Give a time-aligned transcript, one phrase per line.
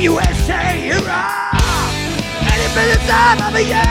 [0.00, 1.52] USA, hurrah!
[2.40, 3.84] Any minute time of the year!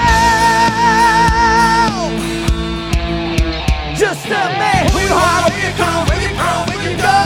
[3.95, 7.19] Just a man who you are, where you come, where you from, where you go.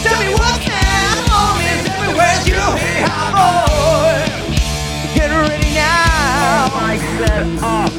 [0.00, 3.04] Tell me what's that home is everywhere you hear
[3.36, 4.16] boy.
[5.12, 6.72] Get ready now.
[6.72, 7.92] I set off,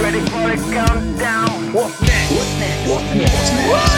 [0.00, 1.74] ready for the countdown.
[1.74, 2.30] What's next?
[2.32, 2.88] What's next?
[2.88, 3.68] What's next?
[3.68, 3.97] What's next?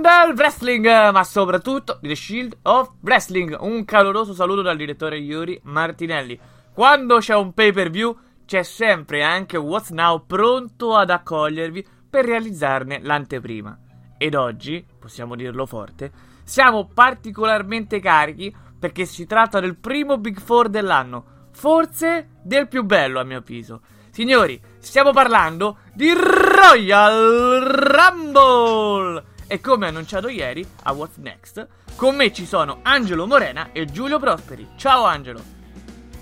[0.00, 3.56] Del wrestling, ma soprattutto The Shield of Wrestling.
[3.60, 6.38] Un caloroso saluto dal direttore Yuri Martinelli.
[6.72, 8.16] Quando c'è un pay per view,
[8.46, 13.76] c'è sempre anche What's Now pronto ad accogliervi per realizzarne l'anteprima.
[14.16, 16.12] Ed oggi, possiamo dirlo forte,
[16.44, 23.18] siamo particolarmente carichi perché si tratta del primo Big Four dell'anno, forse del più bello
[23.20, 23.80] a mio avviso.
[24.10, 29.36] Signori, stiamo parlando di Royal Rumble!
[29.50, 34.18] E come annunciato ieri a What's Next, con me ci sono Angelo Morena e Giulio
[34.18, 34.68] Prosperi.
[34.76, 35.40] Ciao Angelo!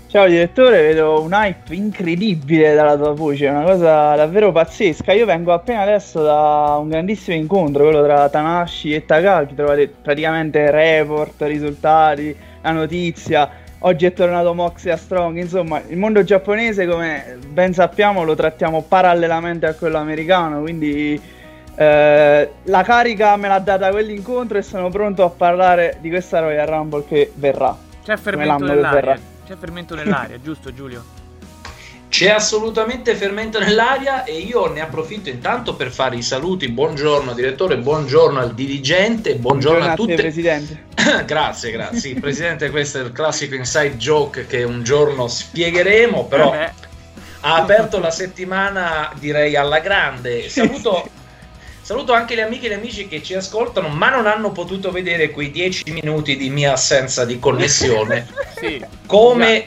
[0.07, 5.11] Ciao direttore, vedo un hype incredibile dalla tua voce, una cosa davvero pazzesca.
[5.11, 10.71] Io vengo appena adesso da un grandissimo incontro, quello tra Tanashi e Takaki, trovate praticamente
[10.71, 13.51] report, risultati, la notizia.
[13.79, 18.83] Oggi è tornato Moxie a Strong, insomma il mondo giapponese come ben sappiamo lo trattiamo
[18.83, 21.35] parallelamente a quello americano, quindi
[21.79, 26.65] eh, la carica me l'ha data quell'incontro e sono pronto a parlare di questa Royal
[26.65, 27.77] Rumble che verrà.
[28.03, 31.03] C'è fermento nell'aria, c'è fermento nell'aria, giusto Giulio?
[32.09, 36.67] C'è assolutamente fermento nell'aria e io ne approfitto intanto per fare i saluti.
[36.67, 40.15] Buongiorno direttore, buongiorno al dirigente, buongiorno, buongiorno a tutti.
[40.15, 40.85] Presidente.
[41.27, 42.15] grazie, grazie.
[42.15, 46.85] Presidente, questo è il classico inside joke che un giorno spiegheremo, però eh
[47.41, 50.49] ha aperto la settimana direi alla grande.
[50.49, 51.07] Saluto
[51.87, 55.29] Saluto anche le amiche e gli amici che ci ascoltano, ma non hanno potuto vedere
[55.31, 58.27] quei dieci minuti di mia assenza di connessione.
[58.59, 58.85] sì.
[59.05, 59.65] Come.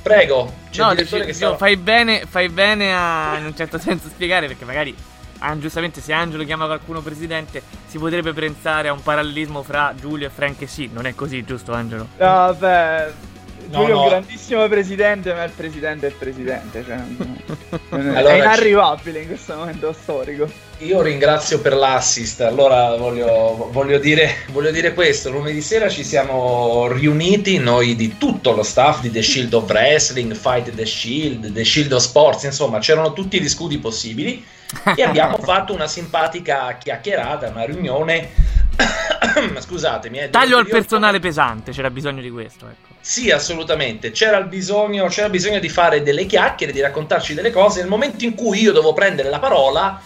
[0.00, 0.52] Prego.
[0.76, 1.56] No, dice, che sta...
[1.56, 4.94] fai, bene, fai bene a in un certo senso spiegare perché magari
[5.40, 10.28] ah, giustamente se Angelo chiama qualcuno presidente si potrebbe pensare a un parallelismo fra Giulio
[10.28, 12.06] e Frank e sì, non è così, giusto Angelo?
[12.16, 13.12] Vabbè,
[13.70, 14.00] No, Giulio no.
[14.00, 16.84] è un grandissimo presidente, ma il presidente è il presidente.
[16.84, 17.02] Cioè,
[17.90, 20.67] allora, è inarrivabile in questo momento storico.
[20.80, 22.40] Io ringrazio per l'assist.
[22.40, 28.52] Allora voglio, voglio, dire, voglio dire questo: lunedì sera ci siamo riuniti noi di tutto
[28.52, 32.78] lo staff di The Shield of Wrestling, Fight the Shield, The Shield of Sports, insomma,
[32.78, 34.44] c'erano tutti gli scudi possibili
[34.94, 38.56] e abbiamo fatto una simpatica chiacchierata, una riunione.
[39.58, 42.66] Scusatemi, eh, taglio al personale pesante, c'era bisogno di questo.
[42.66, 42.94] Ecco.
[43.00, 44.12] Sì, assolutamente.
[44.12, 47.80] C'era bisogno, c'era bisogno di fare delle chiacchiere, di raccontarci delle cose.
[47.80, 50.00] Nel momento in cui io devo prendere la parola,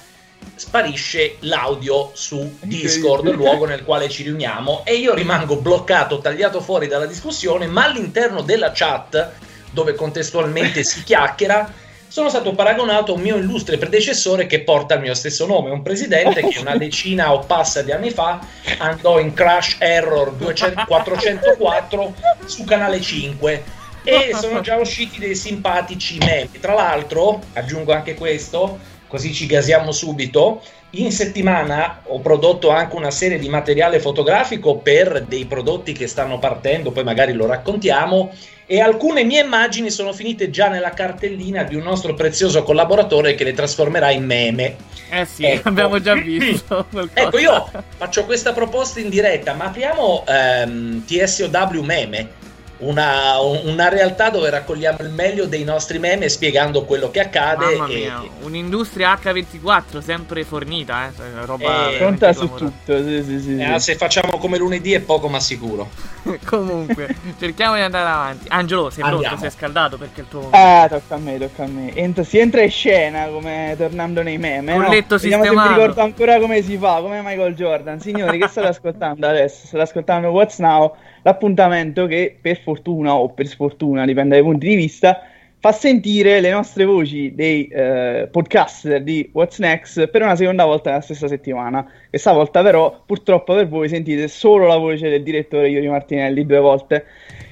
[0.62, 6.86] sparisce l'audio su Discord, luogo nel quale ci riuniamo, e io rimango bloccato, tagliato fuori
[6.86, 9.30] dalla discussione, ma all'interno della chat,
[9.72, 11.68] dove contestualmente si chiacchiera,
[12.06, 15.82] sono stato paragonato a un mio illustre predecessore che porta il mio stesso nome, un
[15.82, 18.38] presidente che una decina o passa di anni fa
[18.78, 22.14] andò in Crash Error 200, 404
[22.44, 23.64] su canale 5
[24.04, 26.50] e sono già usciti dei simpatici meme.
[26.60, 28.78] Tra l'altro, aggiungo anche questo,
[29.12, 30.62] così ci gasiamo subito,
[30.92, 36.38] in settimana ho prodotto anche una serie di materiale fotografico per dei prodotti che stanno
[36.38, 38.32] partendo, poi magari lo raccontiamo
[38.64, 43.44] e alcune mie immagini sono finite già nella cartellina di un nostro prezioso collaboratore che
[43.44, 44.76] le trasformerà in meme.
[45.10, 45.68] Eh sì, ecco.
[45.68, 46.86] abbiamo già visto.
[47.12, 47.68] ecco, io
[47.98, 52.40] faccio questa proposta in diretta, ma apriamo ehm, TSOW meme
[52.82, 57.76] una, una, realtà dove raccogliamo il meglio dei nostri meme spiegando quello che accade.
[57.76, 58.44] Mamma mia, e...
[58.44, 61.10] un'industria H24 sempre fornita, eh?
[61.16, 61.96] Cioè, roba e...
[61.96, 63.02] pronta su tutto.
[63.02, 65.88] Sì, sì, sì, eh, se facciamo come lunedì è poco ma sicuro.
[66.44, 68.46] Comunque, cerchiamo di andare avanti.
[68.48, 69.22] Angelo, sei Andiamo.
[69.22, 69.40] pronto?
[69.40, 70.48] Sei scaldato perché il tuo.
[70.50, 71.94] Ah, tocca a me, tocca a me.
[71.94, 74.72] Ent- si entra in scena come tornando nei meme.
[74.72, 74.88] Un no?
[74.88, 78.00] letto Vediamo se mi ricordo ancora come si fa, come Michael Jordan.
[78.00, 79.66] Signori, che state ascoltando adesso?
[79.66, 80.94] State ascoltando What's Now?
[81.22, 85.22] L'appuntamento che per fortuna o per sfortuna, dipende dai punti di vista,
[85.62, 90.90] fa sentire le nostre voci dei eh, podcaster di What's Next per una seconda volta
[90.90, 91.88] nella stessa settimana.
[92.10, 96.58] Questa volta però, purtroppo per voi, sentite solo la voce del direttore Iuri Martinelli due
[96.58, 97.04] volte.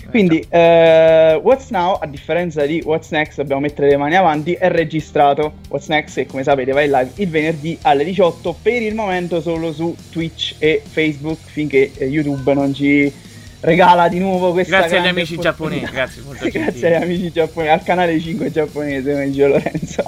[0.09, 4.69] Quindi, eh, What's Now, a differenza di What's Next, dobbiamo mettere le mani avanti, è
[4.69, 5.53] registrato.
[5.69, 9.41] What's Next, che come sapete va in live il venerdì alle 18, per il momento
[9.41, 13.29] solo su Twitch e Facebook, finché eh, YouTube non ci
[13.61, 18.19] regala di nuovo questa grazie agli amici giapponesi grazie, grazie agli amici giapponesi al canale
[18.19, 20.03] 5 giapponese come dice Lorenzo.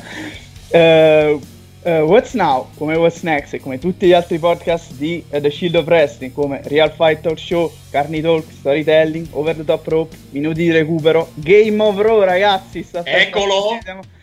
[0.72, 1.40] Uh,
[1.88, 2.68] uh, What's Now?
[2.76, 3.54] Come What's Next?
[3.54, 7.20] E come tutti gli altri podcast di uh, The Shield of Wrestling come Real Fight
[7.20, 12.22] Talk Show Carni Talk Storytelling Over the Top Rope Minuti di recupero Game of Raw
[12.22, 13.78] ragazzi sta eccolo.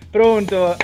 [0.10, 0.76] pronto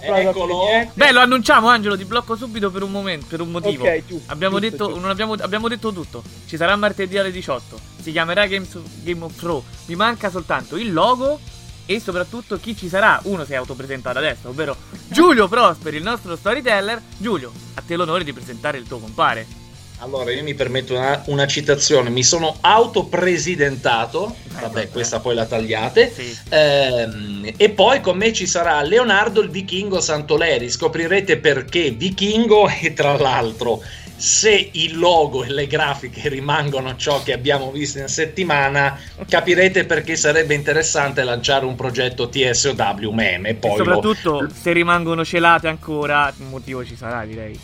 [0.00, 0.62] Eccolo.
[0.94, 1.96] Beh, lo annunciamo, Angelo.
[1.96, 3.84] Ti blocco subito per un momento, per un motivo.
[3.84, 4.32] Ok, giusto.
[4.32, 5.08] Abbiamo, giusto, detto, giusto.
[5.08, 6.22] Abbiamo, abbiamo, detto tutto.
[6.46, 7.78] Ci sarà martedì alle 18.
[8.00, 9.64] Si chiamerà Games, Game of Thrones.
[9.86, 11.38] Mi manca soltanto il logo
[11.86, 13.20] e soprattutto chi ci sarà.
[13.24, 14.76] Uno si è autopresentato adesso, ovvero
[15.08, 17.00] Giulio Prosperi, il nostro storyteller.
[17.16, 19.60] Giulio, a te l'onore di presentare il tuo compare.
[20.02, 26.12] Allora, io mi permetto una, una citazione, mi sono autopresidentato, vabbè, questa poi la tagliate,
[26.12, 26.36] sì.
[26.48, 32.92] ehm, e poi con me ci sarà Leonardo il vichingo Santoleri, scoprirete perché vichingo e
[32.94, 33.80] tra l'altro
[34.16, 38.98] se il logo e le grafiche rimangono ciò che abbiamo visto in settimana,
[39.28, 43.54] capirete perché sarebbe interessante lanciare un progetto TSOW meme.
[43.54, 44.48] Poi e soprattutto lo...
[44.52, 47.58] se rimangono celate ancora, un motivo ci sarà, direi.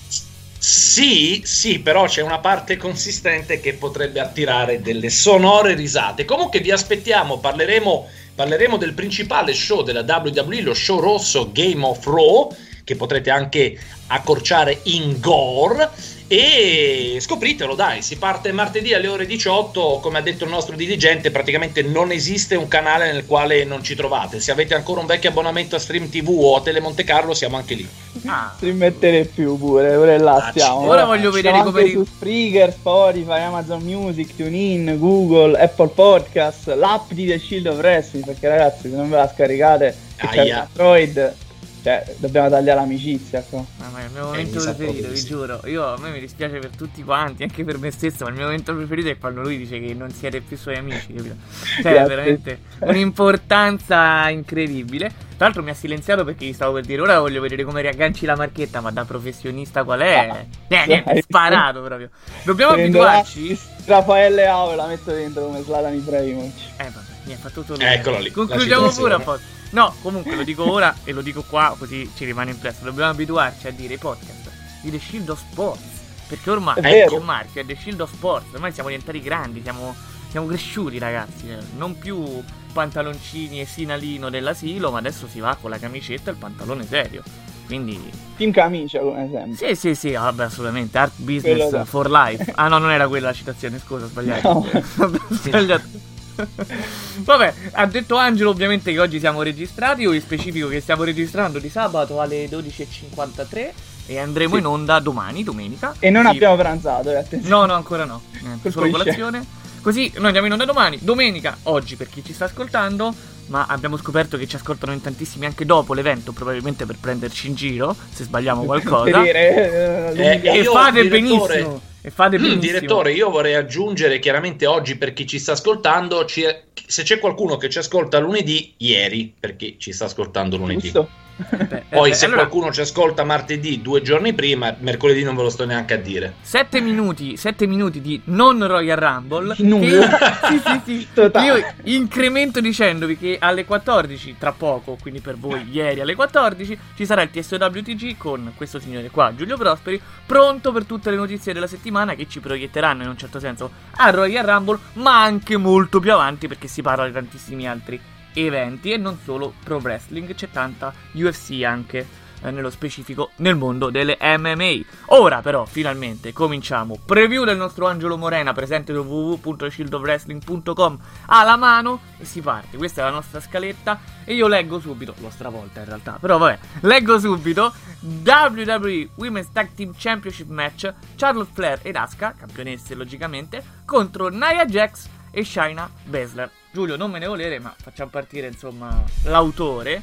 [0.60, 6.24] Sì, sì, però c'è una parte consistente che potrebbe attirare delle sonore risate.
[6.24, 12.04] Comunque vi aspettiamo, parleremo, parleremo del principale show della WWE, lo show rosso Game of
[12.04, 12.52] Raw,
[12.82, 13.78] che potrete anche
[14.08, 15.90] accorciare in gore
[16.28, 21.30] e scopritelo dai, si parte martedì alle ore 18, come ha detto il nostro dirigente,
[21.30, 25.30] praticamente non esiste un canale nel quale non ci trovate, se avete ancora un vecchio
[25.30, 27.88] abbonamento a Stream TV o a Tele Monte Carlo siamo anche lì.
[28.26, 28.52] Ah.
[28.54, 28.92] Stream
[29.34, 30.86] più pure, pure là ah, stiamo.
[30.86, 31.88] Ora voglio vedere come...
[31.88, 38.26] su Spreaker, Spotify, Amazon Music, TuneIn, Google, Apple Podcast, l'app di The Shield of Wrestling,
[38.26, 41.46] perché ragazzi se non ve la scaricate, c'è Android
[41.88, 43.64] cioè, dobbiamo tagliare l'amicizia qua.
[43.78, 45.60] Mamma mia, il mio momento eh, preferito, vi giuro.
[45.64, 48.44] Io, a me mi dispiace per tutti quanti, anche per me stesso, ma il mio
[48.44, 51.36] momento preferito è quando lui dice che non siete più suoi amici, capito?
[51.80, 55.08] Cioè, veramente un'importanza incredibile.
[55.08, 58.26] Tra l'altro mi ha silenziato perché gli stavo per dire ora voglio vedere come riagganci
[58.26, 60.28] la marchetta, ma da professionista qual è?
[60.28, 60.36] Ah,
[60.68, 62.10] eh, niente, sparato proprio.
[62.42, 63.58] Dobbiamo Prendo abituarci.
[63.86, 66.54] Raffaele Ao e la metto dentro come Slatan Ibrahimovic.
[66.76, 68.30] Eh vabbè, mi ha fatto tutto Eccolo lì.
[68.30, 69.57] Concludiamo pure a posto.
[69.70, 72.84] No, comunque lo dico ora e lo dico qua così ci rimane impresso.
[72.84, 74.50] Dobbiamo abituarci a dire i podcast
[74.82, 75.96] di The Shield of Sports.
[76.28, 78.52] Perché ormai è il marchio è The Shield of Sports.
[78.52, 79.94] Ormai siamo diventati grandi, siamo,
[80.30, 81.48] siamo cresciuti ragazzi.
[81.76, 82.42] Non più
[82.72, 87.22] pantaloncini e sinalino dell'asilo, ma adesso si va con la camicetta e il pantalone serio.
[87.66, 88.10] Quindi.
[88.36, 89.56] Team camicia come sempre.
[89.56, 90.96] Sì, sì, sì, vabbè, assolutamente.
[90.96, 92.52] Art business for life.
[92.56, 94.48] Ah, no, non era quella la citazione, scusa, ho sbagliato.
[94.48, 94.66] No.
[95.04, 96.16] ho sbagliato.
[97.18, 101.58] Vabbè, ha detto Angelo ovviamente che oggi siamo registrati, o in specifico che stiamo registrando
[101.58, 103.70] di sabato alle 12.53
[104.06, 104.60] e andremo sì.
[104.60, 105.94] in onda domani, domenica.
[105.98, 106.30] E non sì.
[106.30, 107.54] abbiamo pranzato, eh, attenzione.
[107.54, 108.22] No, no, ancora no.
[108.40, 109.44] Niente, solo colazione.
[109.80, 113.14] Così noi andiamo in onda domani, domenica, oggi per chi ci sta ascoltando,
[113.46, 117.54] ma abbiamo scoperto che ci ascoltano in tantissimi anche dopo l'evento, probabilmente per prenderci in
[117.54, 119.20] giro, se sbagliamo qualcosa.
[119.22, 121.80] dire, eh, eh, e fate benissimo.
[122.08, 122.60] E fate benissimo.
[122.62, 126.42] Direttore, io vorrei aggiungere chiaramente oggi per chi ci sta ascoltando, ci,
[126.86, 130.80] se c'è qualcuno che ci ascolta lunedì, ieri, perché ci sta ascoltando lunedì.
[130.80, 131.08] Giusto.
[131.38, 132.46] Beh, Poi, eh, se allora...
[132.46, 136.34] qualcuno ci ascolta martedì, due giorni prima, mercoledì non ve lo sto neanche a dire.
[136.40, 139.54] Sette minuti, sette minuti di non Royal Rumble.
[139.58, 140.02] Io,
[140.48, 141.08] sì, sì, sì.
[141.44, 147.06] Io incremento dicendovi che alle 14, tra poco, quindi per voi ieri alle 14, ci
[147.06, 151.68] sarà il TSWTG con questo signore qua, Giulio Prosperi, pronto per tutte le notizie della
[151.68, 156.12] settimana che ci proietteranno in un certo senso a Royal Rumble, ma anche molto più
[156.12, 158.00] avanti perché si parla di tantissimi altri
[158.34, 163.90] eventi e non solo pro wrestling, c'è tanta UFC anche eh, nello specifico nel mondo
[163.90, 164.78] delle MMA.
[165.06, 166.98] Ora però finalmente cominciamo.
[167.04, 172.76] Preview del nostro Angelo Morena presente su www.shieldofwrestling.com alla mano e si parte.
[172.76, 176.58] Questa è la nostra scaletta e io leggo subito, l'ho stravolta in realtà, però vabbè,
[176.80, 184.28] leggo subito WWE Women's Tag Team Championship match Charlotte Flair ed Asuka, campionesse logicamente, contro
[184.28, 186.50] Nia Jax e Shaina Baszler.
[186.70, 190.00] Giulio, non me ne volere, ma facciamo partire insomma l'autore.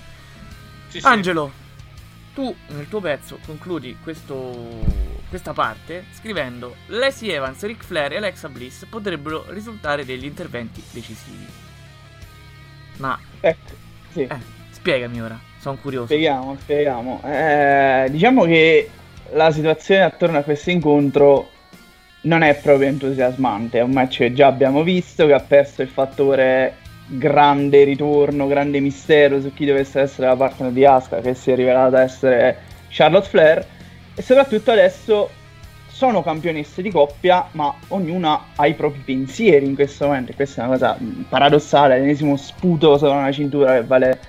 [0.87, 2.33] Sì, Angelo, sì.
[2.33, 4.81] tu nel tuo pezzo concludi questo,
[5.29, 11.47] questa parte scrivendo Lacey Evans, Ric Flair e Alexa Bliss potrebbero risultare degli interventi decisivi.
[12.97, 13.19] Ma...
[13.41, 13.73] Ecco,
[14.11, 14.21] sì.
[14.21, 14.37] Eh,
[14.71, 16.05] spiegami ora, sono curioso.
[16.05, 17.21] Spieghiamo, spieghiamo.
[17.25, 18.89] Eh, diciamo che
[19.33, 21.49] la situazione attorno a questo incontro
[22.25, 23.79] non è proprio entusiasmante.
[23.79, 26.75] È un match che già abbiamo visto, che ha perso il fattore
[27.07, 31.55] grande ritorno, grande mistero su chi dovesse essere la partner di Asuka, che si è
[31.55, 32.57] rivelata essere
[32.89, 33.65] Charlotte Flair.
[34.15, 35.29] E soprattutto adesso
[35.87, 40.31] sono campionesse di coppia, ma ognuna ha i propri pensieri in questo momento.
[40.31, 40.97] E questa è una cosa
[41.29, 44.19] paradossale, l'ennesimo sputo sopra una cintura che vale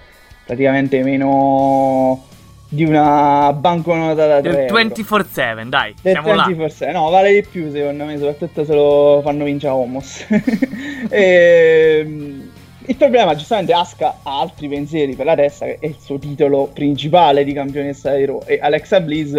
[0.45, 2.25] praticamente meno
[2.68, 6.92] di una banconota da 3 Del 24-7, dai, Del siamo 24/7.
[6.92, 10.26] No, vale di più secondo me, soprattutto se lo fanno vincere Homos.
[11.08, 12.50] e, ehm,
[12.88, 16.70] il problema, giustamente, Asuka ha altri pensieri per la testa, che è il suo titolo
[16.73, 18.42] principale di campionessa di Raw.
[18.46, 19.35] E Alexa Bliss,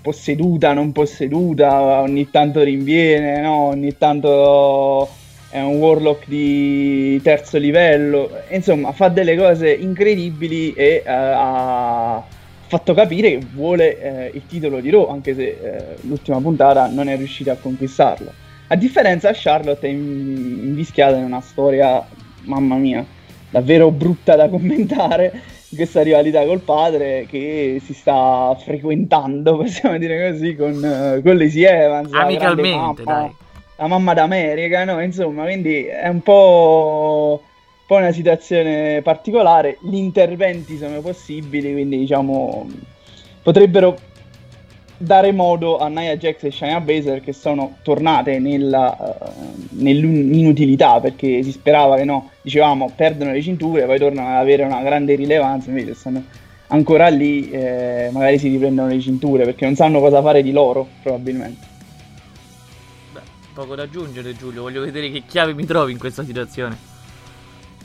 [0.00, 3.68] posseduta, non posseduta, ogni tanto rinviene, no?
[3.68, 5.08] ogni tanto
[5.50, 8.30] è un warlock di terzo livello.
[8.50, 12.24] Insomma, fa delle cose incredibili e uh, ha
[12.66, 17.08] fatto capire che vuole eh, il titolo di Raw, anche se eh, l'ultima puntata non
[17.08, 18.32] è riuscita a conquistarlo.
[18.68, 22.04] A differenza, Charlotte è invischiata in una storia,
[22.42, 23.04] mamma mia,
[23.48, 25.40] davvero brutta da commentare,
[25.74, 31.62] questa rivalità col padre che si sta frequentando, possiamo dire così, con, uh, con Lacey
[31.62, 32.12] Evans.
[32.12, 33.34] Amicalmente, mamma, dai.
[33.76, 35.00] La mamma d'America, no?
[35.00, 37.42] Insomma, quindi è un po'
[37.86, 42.66] poi una situazione particolare, gli interventi sono possibili, quindi diciamo
[43.42, 43.96] potrebbero
[44.98, 51.42] dare modo a Nia Jax e Shania Baszler che sono tornate nella, uh, nell'inutilità perché
[51.42, 55.68] si sperava che no, dicevamo perdono le cinture, poi tornano ad avere una grande rilevanza,
[55.68, 56.24] invece stanno
[56.68, 60.88] ancora lì, eh, magari si riprendono le cinture perché non sanno cosa fare di loro
[61.02, 61.74] probabilmente.
[63.54, 66.94] Poco da aggiungere Giulio, voglio vedere che chiave mi trovi in questa situazione.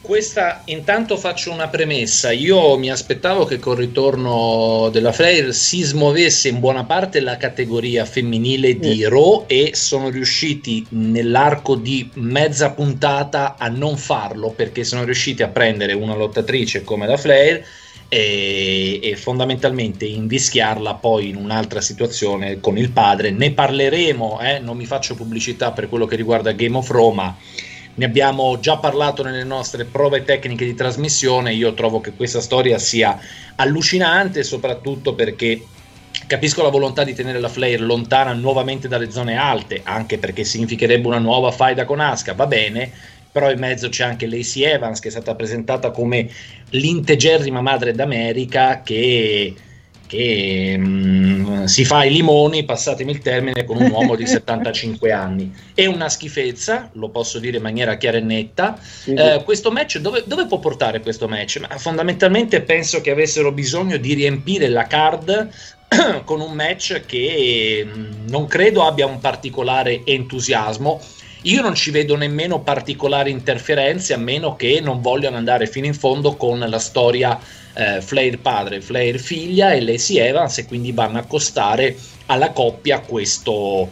[0.02, 2.32] Questa intanto faccio una premessa.
[2.32, 8.04] Io mi aspettavo che col ritorno della Flair si smuovesse in buona parte la categoria
[8.06, 15.04] femminile di Raw e sono riusciti nell'arco di mezza puntata a non farlo perché sono
[15.04, 17.64] riusciti a prendere una lottatrice come la Flair
[18.10, 23.30] e, e fondamentalmente invischiarla poi in un'altra situazione con il padre.
[23.30, 24.58] Ne parleremo, eh?
[24.58, 27.38] non mi faccio pubblicità per quello che riguarda Game of Roma
[28.02, 32.80] ne abbiamo già parlato nelle nostre prove tecniche di trasmissione, io trovo che questa storia
[32.80, 33.16] sia
[33.58, 35.64] allucinante, soprattutto perché
[36.26, 41.06] capisco la volontà di tenere la Flair lontana nuovamente dalle zone alte, anche perché significherebbe
[41.06, 42.92] una nuova faida con Asuka, va bene,
[43.32, 46.28] però in mezzo c'è anche Lacey Evans che è stata presentata come
[46.72, 49.54] l'integerrima madre d'America che
[50.12, 55.10] che mh, mm, si fa i limoni, passatemi il termine, con un uomo di 75
[55.14, 55.56] anni.
[55.74, 58.78] È una schifezza, lo posso dire in maniera chiara e netta.
[58.78, 59.14] Sì.
[59.14, 61.62] Eh, questo match, dove, dove, può portare questo match?
[61.62, 65.50] Ma fondamentalmente penso che avessero bisogno di riempire la card
[66.26, 71.00] con un match che mh, mm, non credo abbia un particolare entusiasmo.
[71.44, 75.96] Io non ci vedo nemmeno particolari interferenze a meno che non vogliano andare fino in
[75.96, 77.40] fondo con la storia
[77.74, 83.00] eh, Flair padre, Flair figlia e Lacey Evans e quindi vanno a costare alla coppia
[83.00, 83.90] questo,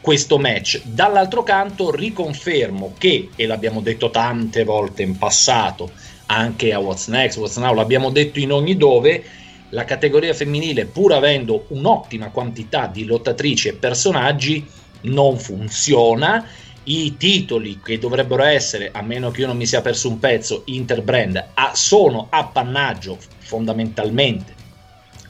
[0.00, 0.80] questo match.
[0.84, 5.90] Dall'altro canto riconfermo che, e l'abbiamo detto tante volte in passato,
[6.26, 9.22] anche a What's Next, What's Now, l'abbiamo detto in ogni dove,
[9.68, 14.66] la categoria femminile, pur avendo un'ottima quantità di lottatrici e personaggi,
[15.02, 16.44] non funziona
[16.88, 20.62] i titoli che dovrebbero essere, a meno che io non mi sia perso un pezzo,
[20.66, 24.54] interbrand, a, sono appannaggio fondamentalmente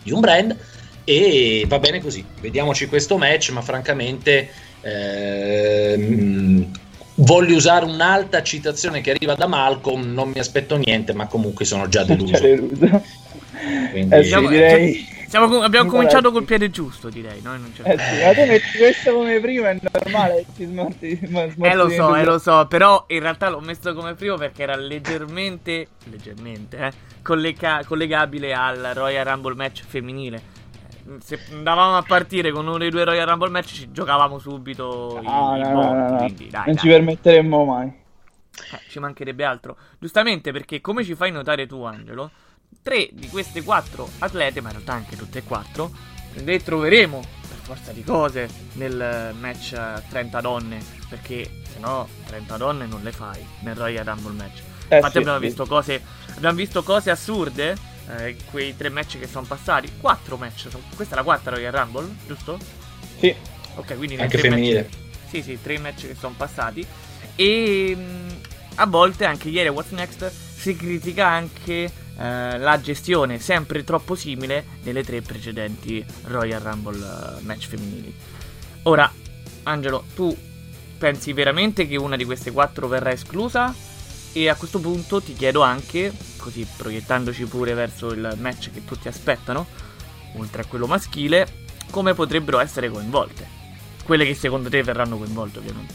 [0.03, 0.57] di un brand
[1.05, 2.25] e va bene così.
[2.41, 6.71] Vediamoci questo match, ma francamente ehm,
[7.17, 11.89] voglio usare un'alta citazione che arriva da Malcolm, non mi aspetto niente, ma comunque sono
[11.89, 12.39] già deluso.
[13.91, 17.41] Quindi, eh sì, direi siamo, abbiamo cominciato col piede giusto, direi.
[17.43, 20.45] Noi non eh sì, ma tu metti questo come primo, è normale.
[20.55, 22.67] Ti smarti, smarti eh, lo so, eh, lo so.
[22.67, 26.93] Però in realtà l'ho messo come primo perché era leggermente, leggermente, eh,
[27.23, 30.43] collega- collegabile al Royal Rumble match femminile.
[31.07, 35.21] Eh, se andavamo a partire con uno dei due Royal Rumble match, ci giocavamo subito.
[35.25, 36.17] Ah, i, no, i no, no, no.
[36.19, 36.83] Quindi, dai, non dai.
[36.83, 37.87] ci permetteremmo mai.
[37.89, 39.77] Eh, ci mancherebbe altro.
[39.99, 42.31] Giustamente perché, come ci fai notare tu, Angelo
[42.83, 45.91] tre di queste quattro atlete, ma in realtà anche tutte e quattro,
[46.35, 49.75] le troveremo per forza di cose nel match
[50.09, 54.63] 30 donne, perché se no 30 donne non le fai nel Royal Rumble match.
[54.89, 55.45] Eh, Infatti sì, abbiamo, sì.
[55.47, 56.03] Visto cose,
[56.35, 57.77] abbiamo visto cose assurde,
[58.19, 62.09] eh, quei tre match che sono passati, quattro match, questa è la quarta Royal Rumble,
[62.27, 62.59] giusto?
[63.19, 63.35] Sì.
[63.75, 64.83] Ok, quindi anche femminile.
[64.83, 64.97] Match,
[65.29, 66.87] sì, sì, tre match che sono passati
[67.35, 68.29] e mh, mm,
[68.77, 74.15] a volte anche ieri a What's Next si critica anche eh, la gestione sempre troppo
[74.15, 78.15] simile delle tre precedenti Royal Rumble uh, match femminili.
[78.85, 79.13] Ora,
[79.65, 80.35] Angelo, tu
[80.99, 83.75] pensi veramente che una di queste quattro verrà esclusa?
[84.33, 89.09] E a questo punto ti chiedo anche, così proiettandoci pure verso il match che tutti
[89.09, 89.67] aspettano,
[90.37, 93.49] oltre a quello maschile, come potrebbero essere coinvolte?
[94.05, 95.95] Quelle che secondo te verranno coinvolte, ovviamente.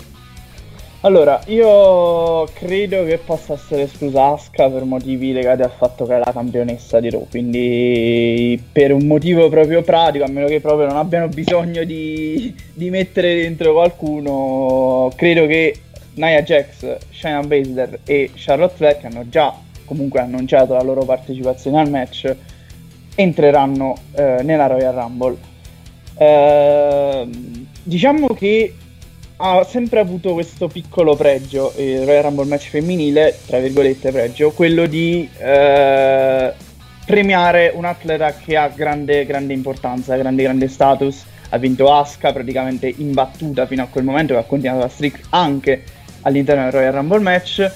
[1.03, 6.19] Allora, io credo che possa essere esclusa Asuka per motivi legati al fatto che è
[6.19, 10.97] la campionessa di Raw, quindi per un motivo proprio pratico, a meno che proprio non
[10.97, 15.75] abbiano bisogno di, di mettere dentro qualcuno, credo che
[16.13, 19.55] Nia Jax, Shayna Baszler e Charlotte Flair, che hanno già
[19.85, 22.35] comunque annunciato la loro partecipazione al match,
[23.15, 25.37] entreranno eh, nella Royal Rumble.
[26.15, 27.27] Eh,
[27.81, 28.75] diciamo che
[29.43, 34.85] ha sempre avuto questo piccolo pregio, il Royal Rumble match femminile, tra virgolette pregio, quello
[34.85, 36.53] di eh,
[37.05, 41.25] premiare un atleta che ha grande, grande importanza, grande, grande status.
[41.49, 45.83] Ha vinto Asuka praticamente imbattuta fino a quel momento, che ha continuato la streak anche
[46.21, 47.71] all'interno del Royal Rumble match.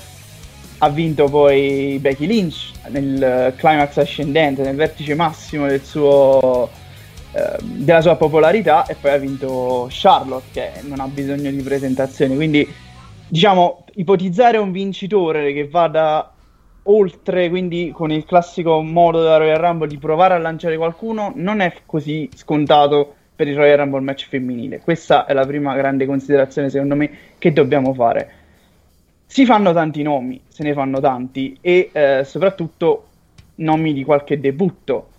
[0.77, 6.84] Ha vinto poi Becky Lynch nel climax ascendente, nel vertice massimo del suo, eh,
[7.61, 12.35] della sua popolarità, e poi ha vinto Charlotte, che non ha bisogno di presentazioni.
[12.35, 12.67] Quindi,
[13.27, 16.31] diciamo, ipotizzare un vincitore che vada
[16.83, 21.59] oltre, quindi con il classico modo della Royal Rumble di provare a lanciare qualcuno, non
[21.59, 24.79] è così scontato per il Royal Rumble match femminile.
[24.79, 28.31] Questa è la prima grande considerazione, secondo me, che dobbiamo fare.
[29.25, 33.07] Si fanno tanti nomi, se ne fanno tanti, e eh, soprattutto
[33.55, 35.09] nomi di qualche debutto.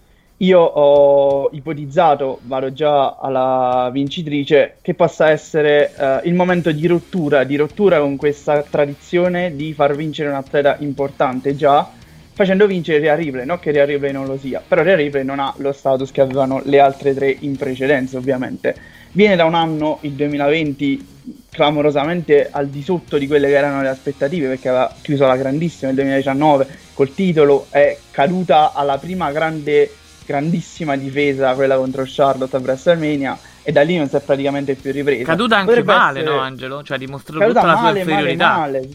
[0.41, 7.45] Io ho ipotizzato, vado già alla vincitrice, che possa essere eh, il momento di rottura,
[7.45, 11.89] di rottura con questa tradizione di far vincere un atleta importante già,
[12.35, 15.39] facendo vincere Rhea Ripley, non che Rhea Ripley non lo sia, però Rhea Ripley non
[15.39, 18.77] ha lo status che avevano le altre tre in precedenza ovviamente.
[19.13, 21.07] Viene da un anno, il 2020,
[21.51, 25.87] clamorosamente al di sotto di quelle che erano le aspettative perché aveva chiuso la grandissima
[25.87, 29.91] nel 2019 col titolo, è caduta alla prima grande
[30.27, 34.93] grandissima difesa quella contro Charlotte a WrestleMania e da lì non si è praticamente più
[34.93, 35.25] ripresa.
[35.25, 36.35] Caduta anche Potrebbe male, essere...
[36.35, 36.83] no Angelo?
[36.83, 38.57] Cioè ha dimostrato tutta male, la sua inferiorità.
[38.57, 38.89] Male, male.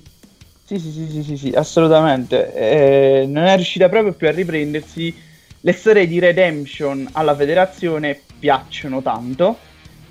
[0.65, 2.53] Sì, sì, sì, sì, sì, sì assolutamente.
[2.53, 5.29] Eh, non è riuscita proprio più a riprendersi.
[5.63, 9.57] Le storie di Redemption alla federazione piacciono tanto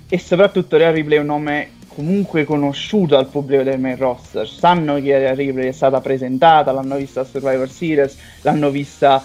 [0.07, 4.47] e soprattutto Real Ripley è un nome comunque conosciuto al pubblico del main roster.
[4.47, 9.21] Sanno che Real Ripley è stata presentata, l'hanno vista a Survivor Series, l'hanno vista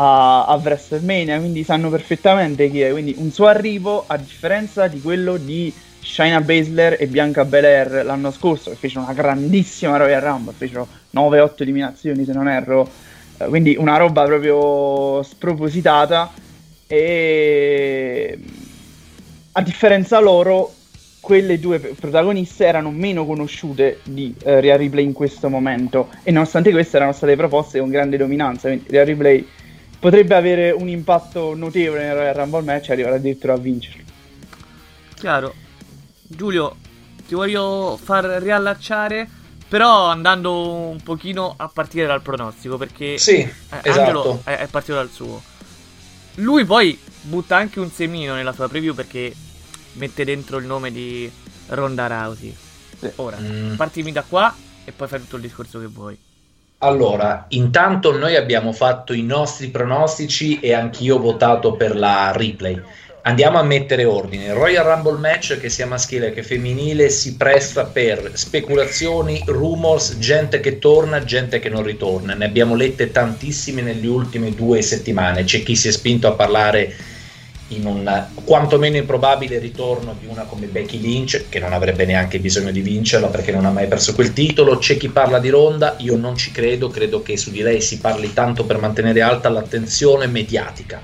[0.00, 2.90] a, a WrestleMania, quindi sanno perfettamente chi è.
[2.90, 8.30] Quindi un suo arrivo, a differenza di quello di Shaina Baszler e Bianca Belair l'anno
[8.30, 12.88] scorso, che fecero una grandissima Royal Rumble, fecero 9-8 eliminazioni se non erro,
[13.36, 16.32] eh, quindi una roba proprio spropositata.
[16.86, 18.38] E
[19.52, 20.72] a differenza loro
[21.20, 26.08] quelle due protagoniste erano meno conosciute di uh, Rhea Ripley in questo momento.
[26.22, 28.68] E nonostante queste erano state proposte con grande dominanza.
[28.68, 29.46] Quindi Rhea Ripley
[30.00, 34.02] potrebbe avere un impatto notevole nel Royal Rumble match e arrivare addirittura a vincerlo.
[35.14, 35.54] Chiaro.
[36.22, 36.76] Giulio,
[37.26, 39.28] ti voglio far riallacciare,
[39.68, 43.50] però andando un pochino a partire dal pronostico, perché sì, eh,
[43.82, 44.00] esatto.
[44.00, 45.42] Angelo è, è partito dal suo.
[46.36, 49.34] Lui poi butta anche un semino nella sua preview perché
[49.94, 51.30] mette dentro il nome di
[51.66, 52.56] Ronda Rousey.
[53.16, 53.74] Ora, mm.
[53.74, 56.18] partimi da qua e poi fai tutto il discorso che vuoi.
[56.82, 62.80] Allora, intanto noi abbiamo fatto i nostri pronostici e anch'io ho votato per la replay.
[63.22, 64.54] Andiamo a mettere ordine.
[64.54, 70.78] Royal Rumble match, che sia maschile che femminile, si presta per speculazioni, rumors, gente che
[70.78, 72.32] torna, gente che non ritorna.
[72.32, 75.44] Ne abbiamo lette tantissime nelle ultime due settimane.
[75.44, 76.94] C'è chi si è spinto a parlare
[77.70, 82.70] in un quantomeno improbabile ritorno di una come Becky Lynch, che non avrebbe neanche bisogno
[82.70, 84.78] di vincerla perché non ha mai perso quel titolo.
[84.78, 87.98] C'è chi parla di Ronda, io non ci credo, credo che su di lei si
[87.98, 91.02] parli tanto per mantenere alta l'attenzione mediatica.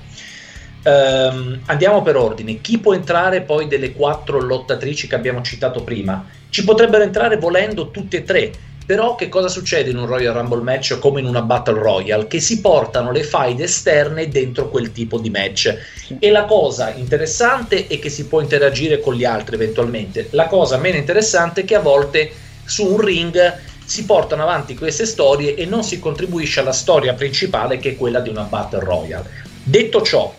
[0.83, 2.61] Um, andiamo per ordine.
[2.61, 6.25] Chi può entrare poi delle quattro lottatrici che abbiamo citato prima?
[6.49, 8.51] Ci potrebbero entrare volendo tutte e tre
[8.87, 12.25] però che cosa succede in un Royal Rumble match come in una Battle Royale?
[12.27, 15.77] Che si portano le faide esterne dentro quel tipo di match.
[16.17, 20.29] E la cosa interessante è che si può interagire con gli altri eventualmente.
[20.31, 22.31] La cosa meno interessante è che a volte
[22.63, 27.79] su un ring si portano avanti queste storie e non si contribuisce alla storia principale
[27.79, 29.29] che è quella di una Battle Royale.
[29.63, 30.33] Detto ciò,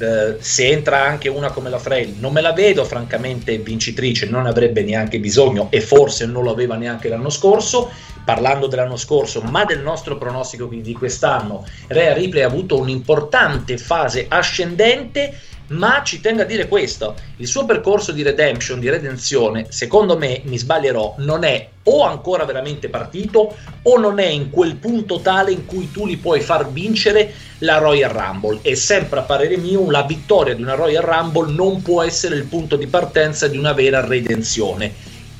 [0.00, 4.46] eh, se entra anche una come la Frail, non me la vedo francamente vincitrice, non
[4.46, 7.90] avrebbe neanche bisogno e forse non lo aveva neanche l'anno scorso.
[8.22, 14.26] Parlando dell'anno scorso, ma del nostro pronostico di quest'anno, Rea Ripley ha avuto un'importante fase
[14.28, 15.34] ascendente
[15.70, 20.40] ma ci tengo a dire questo, il suo percorso di redemption, di redenzione, secondo me,
[20.44, 25.52] mi sbaglierò, non è o ancora veramente partito o non è in quel punto tale
[25.52, 29.90] in cui tu li puoi far vincere la Royal Rumble e sempre a parere mio
[29.90, 33.72] la vittoria di una Royal Rumble non può essere il punto di partenza di una
[33.72, 34.92] vera redenzione.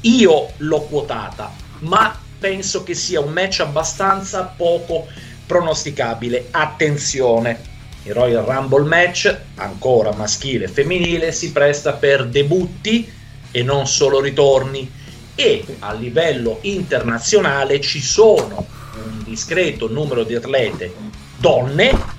[0.03, 5.07] Io l'ho quotata, ma penso che sia un match abbastanza poco
[5.47, 6.47] pronosticabile.
[6.53, 7.70] Attenzione,
[8.05, 13.11] il Royal Rumble match, ancora maschile e femminile, si presta per debutti
[13.51, 14.91] e non solo ritorni.
[15.35, 20.93] E a livello internazionale ci sono un discreto numero di atlete
[21.37, 22.19] donne.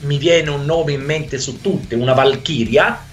[0.00, 3.06] Mi viene un nome in mente su tutte, una Valchiria,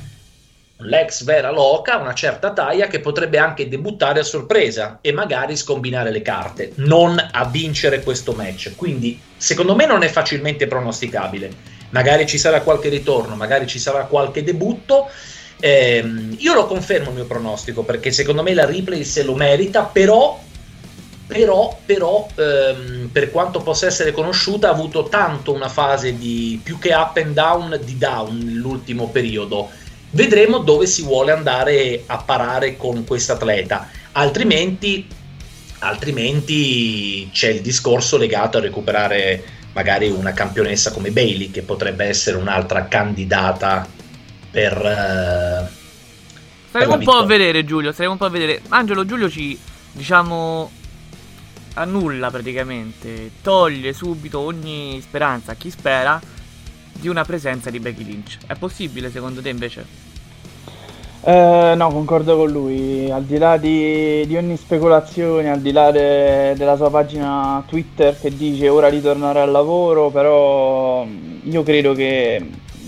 [0.78, 6.12] l'ex Vera Loca, una certa taglia che potrebbe anche debuttare a sorpresa e magari scombinare
[6.12, 8.76] le carte, non a vincere questo match.
[8.76, 11.78] Quindi, secondo me non è facilmente pronosticabile.
[11.90, 15.10] Magari ci sarà qualche ritorno, magari ci sarà qualche debutto.
[15.60, 16.04] Eh,
[16.38, 20.40] io lo confermo il mio pronostico perché secondo me la replay se lo merita, però
[21.30, 26.80] però, però ehm, per quanto possa essere conosciuta ha avuto tanto una fase di più
[26.80, 29.70] che up and down di down nell'ultimo periodo
[30.10, 35.08] vedremo dove si vuole andare a parare con questo atleta altrimenti,
[35.80, 42.38] altrimenti c'è il discorso legato a recuperare magari una campionessa come Bailey che potrebbe essere
[42.38, 43.88] un'altra candidata
[44.52, 45.70] per eh,
[46.70, 49.58] staremo un po' a vedere Giulio staremo un po' a vedere Angelo Giulio ci
[49.92, 50.72] diciamo
[51.80, 56.22] annulla praticamente, toglie subito ogni speranza a chi spera
[56.92, 58.38] di una presenza di Becky Lynch.
[58.46, 60.08] È possibile secondo te invece?
[61.22, 63.10] Eh, no, concordo con lui.
[63.12, 68.18] Al di là di, di ogni speculazione, al di là de, della sua pagina Twitter
[68.18, 71.06] che dice ora di tornare al lavoro, però
[71.44, 72.42] io credo che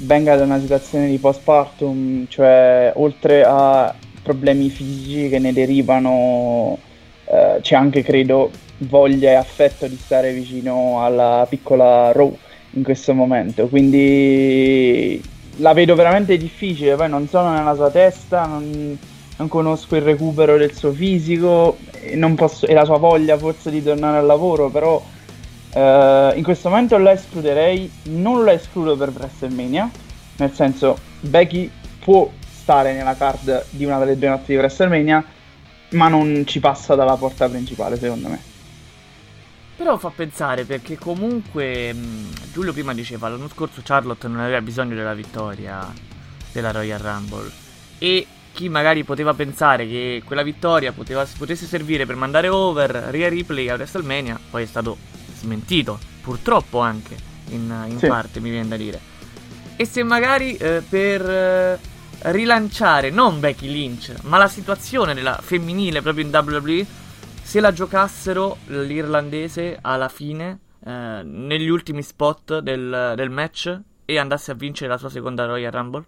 [0.04, 6.78] venga da una situazione di postpartum, cioè oltre a problemi fisici che ne derivano,
[7.26, 12.36] eh, c'è anche credo voglia e affetto di stare vicino alla piccola Row
[12.72, 13.68] in questo momento.
[13.68, 15.22] Quindi
[15.58, 16.96] la vedo veramente difficile.
[16.96, 18.98] Poi non sono nella sua testa, non,
[19.38, 23.84] non conosco il recupero del suo fisico e, posso, e, la sua voglia forse di
[23.84, 24.70] tornare al lavoro.
[24.70, 25.04] Però
[25.74, 27.92] eh, in questo momento la escluderei.
[28.04, 29.90] Non la escludo per WrestleMania.
[30.38, 35.24] Nel senso, Becky può stare nella card di una delle due notti di WrestleMania,
[35.90, 38.51] ma non ci passa dalla porta principale, secondo me.
[39.82, 44.94] Però fa pensare perché comunque mh, Giulio prima diceva l'anno scorso Charlotte non aveva bisogno
[44.94, 45.92] della vittoria
[46.52, 47.50] della Royal Rumble
[47.98, 53.28] e chi magari poteva pensare che quella vittoria poteva, potesse servire per mandare over Rhea
[53.28, 54.98] Ripley a WrestleMania poi è stato
[55.34, 57.16] smentito purtroppo anche
[57.50, 58.06] in, in sì.
[58.06, 59.00] parte mi viene da dire
[59.76, 61.80] e se magari eh, per eh,
[62.32, 67.00] rilanciare non Becky Lynch ma la situazione della femminile proprio in WWE
[67.52, 74.52] se la giocassero l'irlandese alla fine, eh, negli ultimi spot del, del match, e andasse
[74.52, 76.04] a vincere la sua seconda Royal Rumble?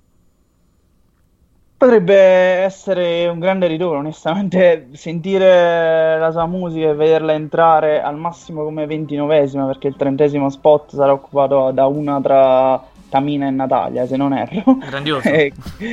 [1.76, 8.64] Potrebbe essere un grande ritorno, onestamente, sentire la sua musica e vederla entrare al massimo
[8.64, 14.16] come ventinovesima, perché il trentesimo spot sarà occupato da una tra Tamina e Natalia, se
[14.16, 14.78] non erro.
[14.78, 15.28] Grandioso.
[15.28, 15.52] Eh,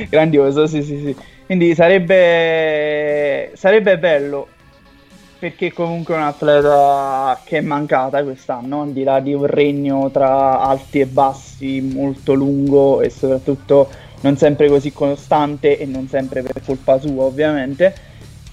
[0.09, 1.15] grandioso, sì, sì, sì.
[1.45, 4.47] Quindi sarebbe, sarebbe bello
[5.41, 10.11] perché comunque è un atleta che è mancata quest'anno, al di là di un regno
[10.11, 13.89] tra alti e bassi molto lungo e soprattutto
[14.21, 17.91] non sempre così costante e non sempre per colpa sua ovviamente.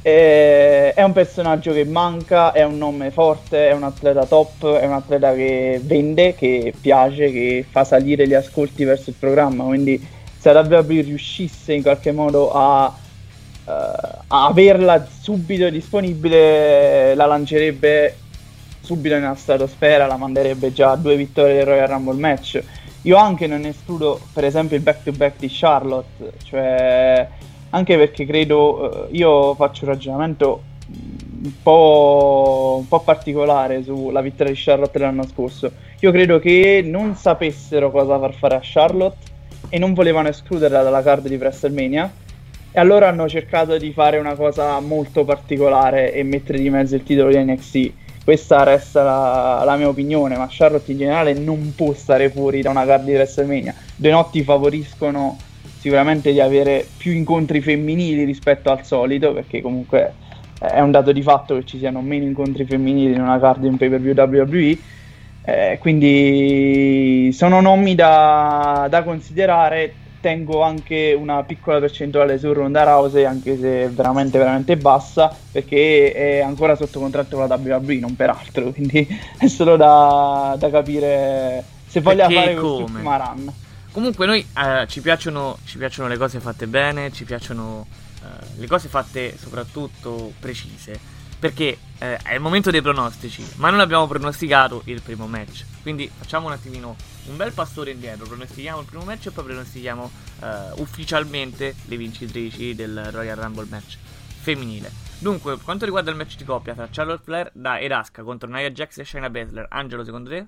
[0.01, 4.87] E è un personaggio che manca, è un nome forte, è un atleta top, è
[4.87, 10.03] un atleta che vende, che piace, che fa salire gli ascolti verso il programma, quindi
[10.38, 12.90] se WWE riuscisse in qualche modo a
[13.68, 18.16] uh, averla subito disponibile la lancerebbe
[18.81, 22.62] subito nella stratosfera, la manderebbe già a due vittorie del Royal Rumble match.
[23.02, 27.28] Io anche non escludo per esempio il back to back di Charlotte, cioè
[27.70, 34.52] anche perché credo, uh, io faccio un ragionamento un po', un po' particolare sulla vittoria
[34.52, 35.70] di Charlotte l'anno scorso.
[36.00, 39.37] Io credo che non sapessero cosa far fare a Charlotte
[39.68, 42.11] e non volevano escluderla dalla card di WrestleMania
[42.78, 47.02] e allora hanno cercato di fare una cosa molto particolare e mettere di mezzo il
[47.02, 47.92] titolo di NXT.
[48.22, 52.70] Questa resta la, la mia opinione, ma Charlotte in generale non può stare fuori da
[52.70, 53.74] una card di WrestleMania.
[53.96, 55.36] Due notti favoriscono
[55.80, 60.12] sicuramente di avere più incontri femminili rispetto al solito, perché comunque
[60.60, 63.66] è un dato di fatto che ci siano meno incontri femminili in una card di
[63.66, 64.78] un pay per view WWE.
[65.44, 73.24] Eh, quindi sono nomi da, da considerare tengo anche una piccola percentuale su Ronda Rousey,
[73.24, 78.16] anche se è veramente, veramente bassa, perché è ancora sotto contratto con la WWE, non
[78.16, 79.07] per altro, quindi
[79.38, 83.52] è solo da, da capire se voglia perché fare quest'ultima run.
[83.90, 87.87] Comunque noi eh, ci, piacciono, ci, piacciono, le cose fatte bene, ci piacciono
[88.22, 93.81] eh, le cose fatte soprattutto precise perché eh, è il momento dei pronostici, ma non
[93.81, 95.64] abbiamo pronosticato il primo match.
[95.83, 96.96] Quindi facciamo un attimino
[97.29, 100.11] un bel pastore indietro, pronostichiamo il primo match e poi pronostichiamo
[100.42, 100.46] eh,
[100.77, 103.96] ufficialmente le vincitrici del Royal Rumble match
[104.40, 104.90] femminile.
[105.18, 108.70] Dunque, per quanto riguarda il match di coppia tra Charlotte Flair da Eraska contro Nia
[108.70, 110.46] Jax e Shayna Baszler, Angelo, secondo te?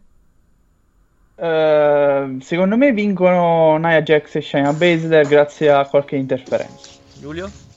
[1.35, 6.91] Uh, secondo me vincono Nia Jax e Shayna Baszler grazie a qualche interferenza.
[7.19, 7.70] Giulio?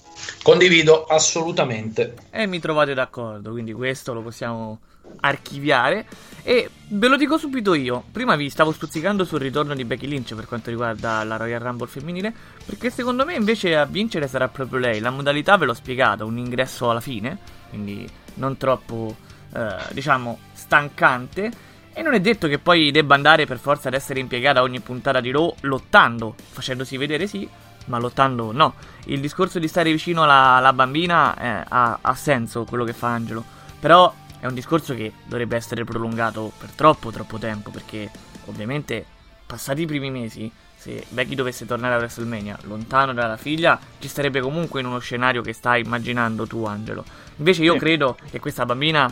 [0.44, 2.16] Condivido assolutamente.
[2.30, 4.80] E mi trovate d'accordo, quindi questo lo possiamo
[5.22, 6.06] archiviare.
[6.44, 8.04] E ve lo dico subito io.
[8.12, 11.88] Prima vi stavo stuzzicando sul ritorno di Becky Lynch per quanto riguarda la Royal Rumble
[11.88, 12.34] femminile.
[12.66, 15.00] Perché secondo me invece a vincere sarà proprio lei.
[15.00, 17.38] La modalità ve l'ho spiegata, un ingresso alla fine.
[17.70, 19.16] Quindi non troppo,
[19.56, 21.52] eh, diciamo, stancante.
[21.94, 25.22] E non è detto che poi debba andare per forza ad essere impiegata ogni puntata
[25.22, 27.48] di Raw lottando, facendosi vedere sì,
[27.86, 28.76] ma lottando no.
[29.06, 33.10] Il discorso di stare vicino alla, alla bambina eh, ha, ha, senso quello che fa
[33.10, 33.44] Angelo,
[33.80, 38.10] però è un discorso che dovrebbe essere prolungato per troppo troppo tempo, perché
[38.46, 39.06] ovviamente
[39.46, 44.42] passati i primi mesi, se Becky dovesse tornare a WrestleMania lontano dalla figlia, ci starebbe
[44.42, 47.04] comunque in uno scenario che stai immaginando tu Angelo.
[47.38, 49.12] Invece io credo che questa bambina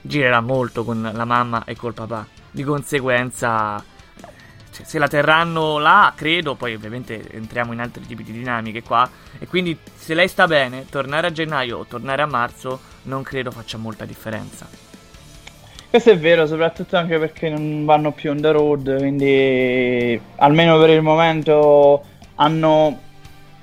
[0.00, 2.26] girerà molto con la mamma e col papà.
[2.50, 3.82] Di conseguenza,
[4.76, 9.08] cioè, se la terranno là, credo, poi ovviamente entriamo in altri tipi di dinamiche qua.
[9.38, 13.50] E quindi se lei sta bene, tornare a gennaio o tornare a marzo non credo
[13.50, 14.68] faccia molta differenza.
[15.88, 20.90] Questo è vero, soprattutto anche perché non vanno più on the road, quindi almeno per
[20.90, 23.00] il momento hanno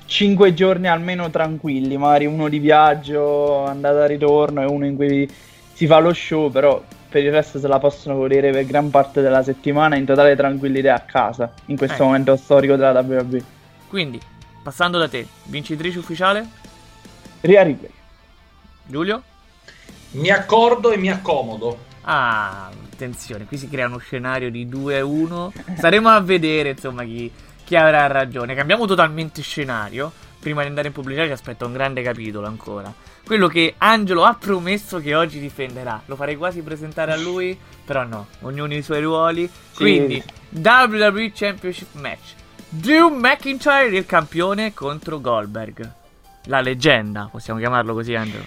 [0.05, 5.29] 5 giorni almeno tranquilli, magari uno di viaggio, andata e ritorno e uno in cui
[5.73, 6.81] si fa lo show, però
[7.13, 10.95] per il resto se la possono godere per gran parte della settimana in totale tranquillità
[10.95, 12.05] a casa, in questo eh.
[12.07, 13.43] momento storico della WWE.
[13.87, 14.19] Quindi,
[14.63, 16.43] passando da te, vincitrice ufficiale?
[17.41, 17.91] Ria Ripley.
[18.87, 19.21] Giulio?
[20.13, 21.77] Mi accordo e mi accomodo.
[22.01, 25.51] Ah, attenzione, qui si crea uno scenario di 2-1.
[25.77, 27.31] Staremo a vedere, insomma, chi,
[27.63, 28.55] chi avrà ragione.
[28.55, 30.11] Cambiamo totalmente scenario.
[30.43, 32.93] Prima di andare in pubblicità ci aspetta un grande capitolo ancora
[33.25, 36.01] quello che Angelo ha promesso che oggi difenderà.
[36.05, 39.47] Lo farei quasi presentare a lui, però no, ognuno i suoi ruoli.
[39.47, 39.75] Sì.
[39.75, 42.33] Quindi, WWE Championship Match.
[42.67, 45.91] Drew McIntyre, il campione, contro Goldberg.
[46.45, 48.45] La leggenda, possiamo chiamarlo così, Angelo.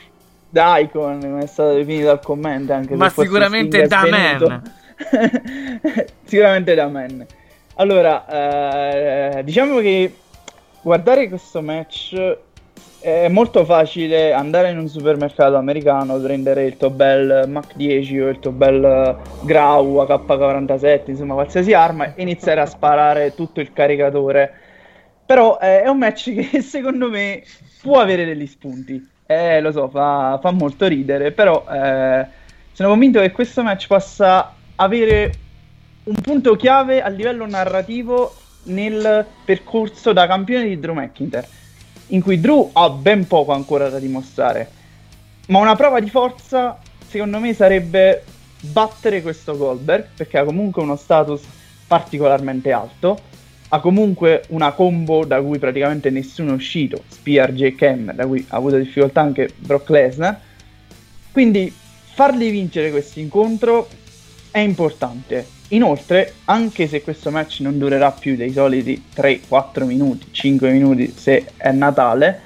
[0.51, 4.73] Da Icon, come è stato definito al commento anche Ma sicuramente da man.
[6.25, 7.27] sicuramente da man.
[7.77, 10.13] Allora, eh, diciamo che
[10.87, 12.15] guardare questo match
[13.01, 18.29] è molto facile andare in un supermercato americano, prendere il tuo bel Mac 10 o
[18.29, 24.53] il tuo bel Grau AK-47, insomma qualsiasi arma e iniziare a sparare tutto il caricatore.
[25.27, 27.43] Però eh, è un match che secondo me
[27.83, 29.05] può avere degli spunti.
[29.27, 32.27] Eh, lo so, fa, fa molto ridere, però eh,
[32.71, 35.33] sono convinto che questo match possa avere
[36.05, 38.33] un punto chiave a livello narrativo
[38.67, 41.49] nel percorso da campione di Drew McIntyre
[42.09, 44.71] in cui Drew ha ben poco ancora da dimostrare.
[45.49, 48.23] Ma una prova di forza, secondo me, sarebbe
[48.61, 51.43] battere questo Goldberg, perché ha comunque uno status
[51.87, 53.19] particolarmente alto.
[53.69, 58.57] Ha comunque una combo da cui praticamente nessuno è uscito, Spear J.K.M., da cui ha
[58.57, 60.41] avuto difficoltà anche Brock Lesnar.
[61.33, 61.73] Quindi
[62.15, 63.89] fargli vincere questo incontro
[64.53, 65.55] è importante.
[65.69, 71.47] Inoltre, anche se questo match non durerà più dei soliti 3-4 minuti, 5 minuti se
[71.57, 72.41] è Natale,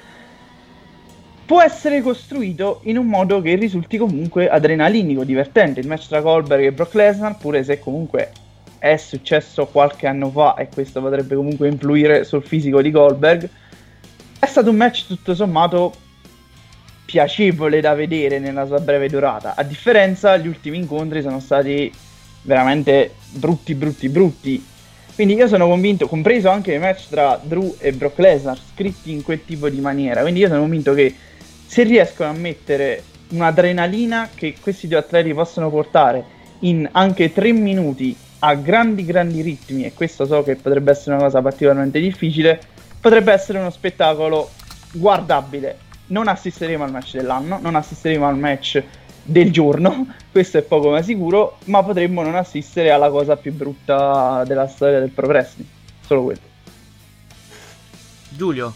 [1.45, 5.81] può essere costruito in un modo che risulti comunque adrenalinico, divertente.
[5.81, 8.31] Il match tra Goldberg e Brock Lesnar, pure se comunque
[8.79, 13.47] è successo qualche anno fa e questo potrebbe comunque influire sul fisico di Goldberg,
[14.39, 15.93] è stato un match tutto sommato
[17.05, 19.53] piacevole da vedere nella sua breve durata.
[19.55, 21.91] A differenza, gli ultimi incontri sono stati
[22.43, 24.65] veramente brutti, brutti, brutti.
[25.13, 29.23] Quindi io sono convinto, compreso anche i match tra Drew e Brock Lesnar, scritti in
[29.23, 30.21] quel tipo di maniera.
[30.21, 31.13] Quindi io sono convinto che
[31.65, 38.15] se riescono a mettere un'adrenalina che questi due atleti possono portare in anche tre minuti
[38.39, 42.59] a grandi, grandi ritmi, e questo so che potrebbe essere una cosa particolarmente difficile,
[42.99, 44.49] potrebbe essere uno spettacolo
[44.93, 45.77] guardabile.
[46.07, 48.83] Non assisteremo al match dell'anno, non assisteremo al match
[49.23, 54.43] del giorno, questo è poco ma sicuro, ma potremmo non assistere alla cosa più brutta
[54.45, 55.67] della storia del pro wrestling,
[56.05, 56.49] solo quello.
[58.29, 58.73] Giulio,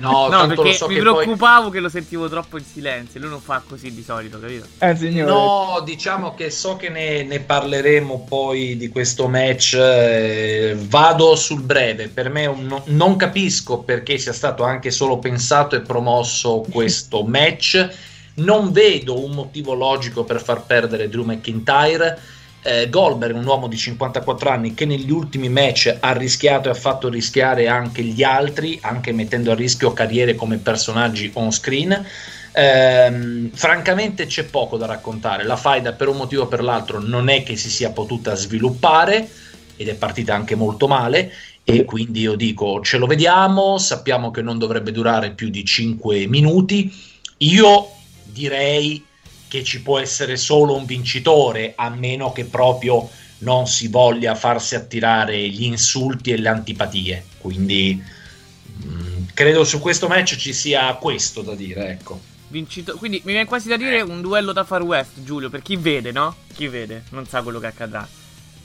[0.00, 1.72] no, no perché so mi preoccupavo poi...
[1.72, 3.20] che lo sentivo troppo in silenzio.
[3.20, 4.66] Lui non fa così di solito, capito?
[4.78, 9.74] Eh, no, diciamo che so che ne, ne parleremo poi di questo match.
[9.74, 12.08] Eh, vado sul breve.
[12.08, 17.88] Per me un, non capisco perché sia stato anche solo pensato e promosso questo match.
[18.34, 22.18] Non vedo un motivo logico per far perdere Drew McIntyre
[22.62, 26.74] eh, Goldberg, un uomo di 54 anni che negli ultimi match ha rischiato e ha
[26.74, 32.06] fatto rischiare anche gli altri, anche mettendo a rischio carriere come personaggi on screen.
[32.52, 35.44] Ehm, francamente c'è poco da raccontare.
[35.44, 39.28] La faida per un motivo o per l'altro non è che si sia potuta sviluppare
[39.76, 41.32] ed è partita anche molto male
[41.64, 46.26] e quindi io dico ce lo vediamo, sappiamo che non dovrebbe durare più di 5
[46.26, 46.92] minuti.
[47.38, 47.88] Io
[48.24, 49.04] direi
[49.52, 53.06] che ci può essere solo un vincitore a meno che proprio
[53.40, 57.22] non si voglia farsi attirare gli insulti e le antipatie.
[57.36, 62.18] Quindi mh, mm, credo su questo match ci sia questo da dire, ecco.
[62.48, 65.76] Vincito- Quindi mi viene quasi da dire un duello da Far West, Giulio, per chi
[65.76, 66.34] vede, no?
[66.54, 68.08] Chi vede, non sa quello che accadrà.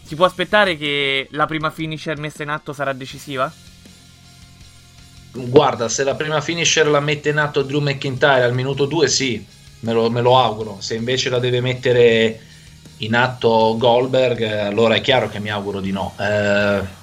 [0.04, 3.52] Si può aspettare che la prima finisher messa in atto sarà decisiva?
[5.34, 9.56] Guarda, se la prima finisher la mette in atto Drew McIntyre al minuto 2, sì,
[9.82, 10.78] me lo, me lo auguro.
[10.80, 12.40] Se invece la deve mettere
[12.98, 16.14] in atto Goldberg, allora è chiaro che mi auguro di no.
[16.20, 16.96] Eh,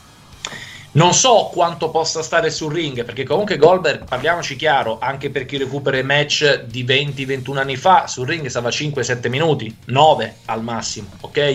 [0.93, 5.57] non so quanto possa stare sul ring, perché comunque Goldberg, parliamoci chiaro, anche per chi
[5.57, 11.09] recupera i match di 20-21 anni fa, sul ring stava 5-7 minuti, 9 al massimo,
[11.21, 11.55] ok?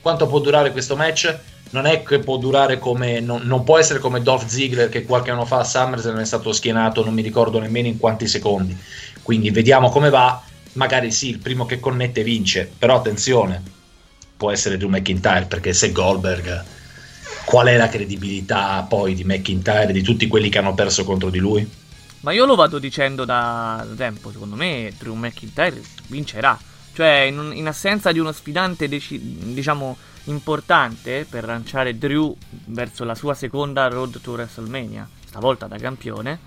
[0.00, 1.36] Quanto può durare questo match?
[1.70, 3.20] Non è che può durare come.
[3.20, 6.52] Non, non può essere come Dolph Ziggler che qualche anno fa a SummerSlam è stato
[6.52, 8.76] schienato, non mi ricordo nemmeno in quanti secondi.
[9.22, 10.40] Quindi vediamo come va.
[10.74, 13.62] Magari sì, il primo che connette vince, però attenzione,
[14.36, 16.64] può essere Drew McIntyre perché se Goldberg
[17.48, 21.30] qual è la credibilità poi di McIntyre e di tutti quelli che hanno perso contro
[21.30, 21.66] di lui?
[22.20, 26.58] Ma io lo vado dicendo da tempo, secondo me Drew McIntyre vincerà.
[26.92, 29.18] Cioè, in, in assenza di uno sfidante, deci-
[29.54, 36.38] diciamo, importante per lanciare Drew verso la sua seconda road to WrestleMania, stavolta da campione,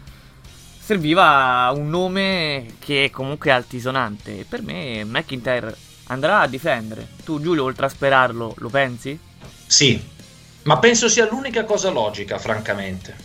[0.82, 4.39] serviva un nome che è comunque altisonante.
[4.39, 5.76] E per me McIntyre
[6.08, 7.08] andrà a difendere.
[7.24, 9.17] Tu, Giulio, oltre a sperarlo, lo pensi?
[9.67, 10.02] Sì,
[10.63, 13.15] ma penso sia l'unica cosa logica, francamente.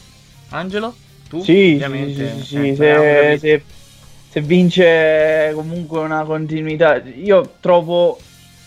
[0.51, 0.95] Angelo?
[1.29, 1.43] Tu?
[1.43, 2.35] Sì, Ovviamente.
[2.37, 3.63] sì, sì, sì se, se,
[4.31, 7.03] se, vince comunque una continuità.
[7.03, 8.19] Io trovo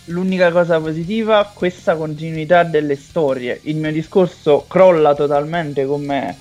[0.06, 3.60] l'unica cosa positiva questa continuità delle storie.
[3.62, 6.36] Il mio discorso crolla totalmente come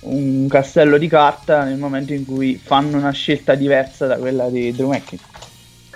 [0.00, 4.72] un castello di carta nel momento in cui fanno una scelta diversa da quella di
[4.72, 5.36] Drew McIntyre.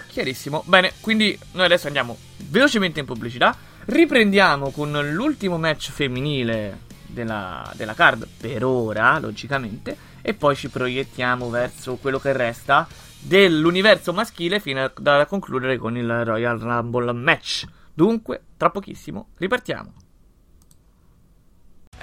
[0.09, 0.63] Chiarissimo.
[0.67, 2.17] Bene, quindi noi adesso andiamo
[2.49, 3.57] velocemente in pubblicità.
[3.85, 11.49] Riprendiamo con l'ultimo match femminile della, della card, per ora, logicamente, e poi ci proiettiamo
[11.49, 12.87] verso quello che resta
[13.19, 17.65] dell'universo maschile fino a, da concludere con il Royal Rumble match.
[17.95, 20.02] Dunque, tra pochissimo, ripartiamo.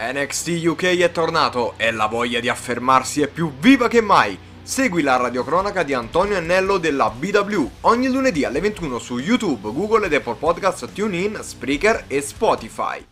[0.02, 4.39] NXT UK è tornato e la voglia di affermarsi è più viva che mai.
[4.63, 10.06] Segui la radiocronaca di Antonio Ennello della BW ogni lunedì alle 21 su YouTube, Google
[10.06, 13.06] ed Apple Podcast, TuneIn, Spreaker e Spotify.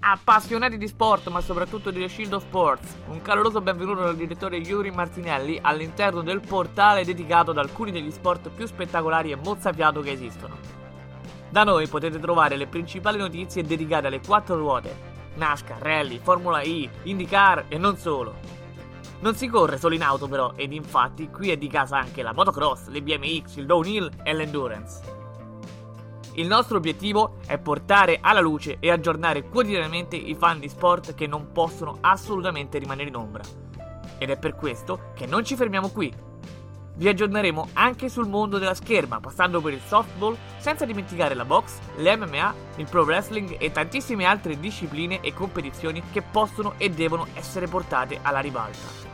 [0.00, 4.56] Appassionati di sport, ma soprattutto di The Shield of Sports, un caloroso benvenuto dal direttore
[4.56, 10.12] Yuri Martinelli all'interno del portale dedicato ad alcuni degli sport più spettacolari e mozzafiato che
[10.12, 10.56] esistono.
[11.50, 16.88] Da noi potete trovare le principali notizie dedicate alle quattro ruote, NASCAR, Rally, Formula E,
[17.02, 18.34] IndyCar e non solo.
[19.20, 22.32] Non si corre solo in auto però, ed infatti qui è di casa anche la
[22.32, 25.20] motocross, le BMX, il downhill e l'endurance.
[26.34, 31.26] Il nostro obiettivo è portare alla luce e aggiornare quotidianamente i fan di sport che
[31.26, 33.42] non possono assolutamente rimanere in ombra.
[34.16, 36.12] Ed è per questo che non ci fermiamo qui.
[36.94, 41.78] Vi aggiorneremo anche sul mondo della scherma, passando per il softball, senza dimenticare la box,
[41.96, 47.66] l'MMA, il pro wrestling e tantissime altre discipline e competizioni che possono e devono essere
[47.66, 49.10] portate alla ribalta.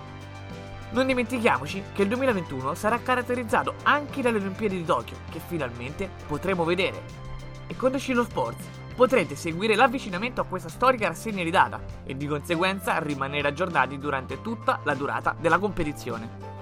[0.90, 6.64] Non dimentichiamoci che il 2021 sarà caratterizzato anche dalle Olimpiadi di Tokyo, che finalmente potremo
[6.64, 7.26] vedere.
[7.66, 8.64] E con The Sports
[8.96, 14.40] potrete seguire l'avvicinamento a questa storica rassegna di data e di conseguenza rimanere aggiornati durante
[14.40, 16.57] tutta la durata della competizione.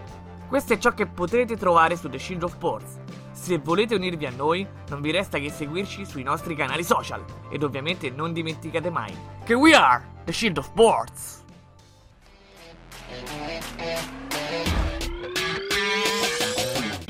[0.49, 2.99] Questo è ciò che potrete trovare su The Shield of Sports.
[3.33, 7.65] Se volete unirvi a noi, non vi resta che seguirci sui nostri canali social ed
[7.65, 9.13] ovviamente non dimenticate mai
[9.45, 11.45] che we are The Shield of Sports.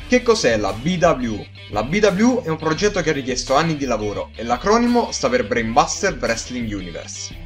[0.09, 1.45] Che cos'è la BW?
[1.73, 5.47] La BW è un progetto che ha richiesto anni di lavoro e l'acronimo sta per
[5.47, 7.37] Brainbuster Wrestling Universe.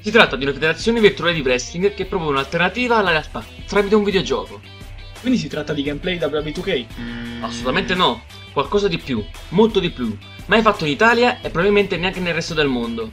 [0.00, 4.04] Si tratta di una federazione virtuale di wrestling che propone un'alternativa alla realtà tramite un
[4.04, 4.77] videogioco.
[5.20, 6.86] Quindi si tratta di gameplay WB2K?
[7.00, 10.16] Mm, assolutamente no, qualcosa di più, molto di più,
[10.46, 13.12] mai fatto in Italia e probabilmente neanche nel resto del mondo.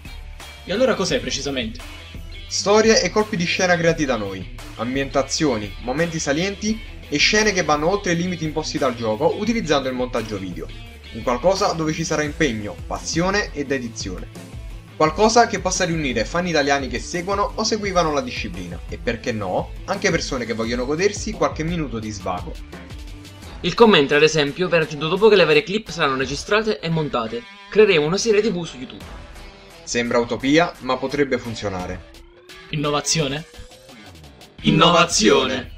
[0.63, 1.79] E allora cos'è precisamente?
[2.47, 7.89] Storie e colpi di scena creati da noi, ambientazioni, momenti salienti e scene che vanno
[7.89, 10.67] oltre i limiti imposti dal gioco utilizzando il montaggio video.
[11.13, 14.54] Un qualcosa dove ci sarà impegno, passione e dedizione.
[14.95, 19.71] Qualcosa che possa riunire fan italiani che seguono o seguivano la disciplina e perché no,
[19.85, 22.53] anche persone che vogliono godersi qualche minuto di svago.
[23.59, 27.43] Il commento, ad esempio, verrà aggiunto dopo che le varie clip saranno registrate e montate.
[27.69, 29.03] Creeremo una serie TV su YouTube.
[29.83, 32.11] Sembra utopia, ma potrebbe funzionare.
[32.69, 33.43] Innovazione?
[34.61, 35.73] Innovazione.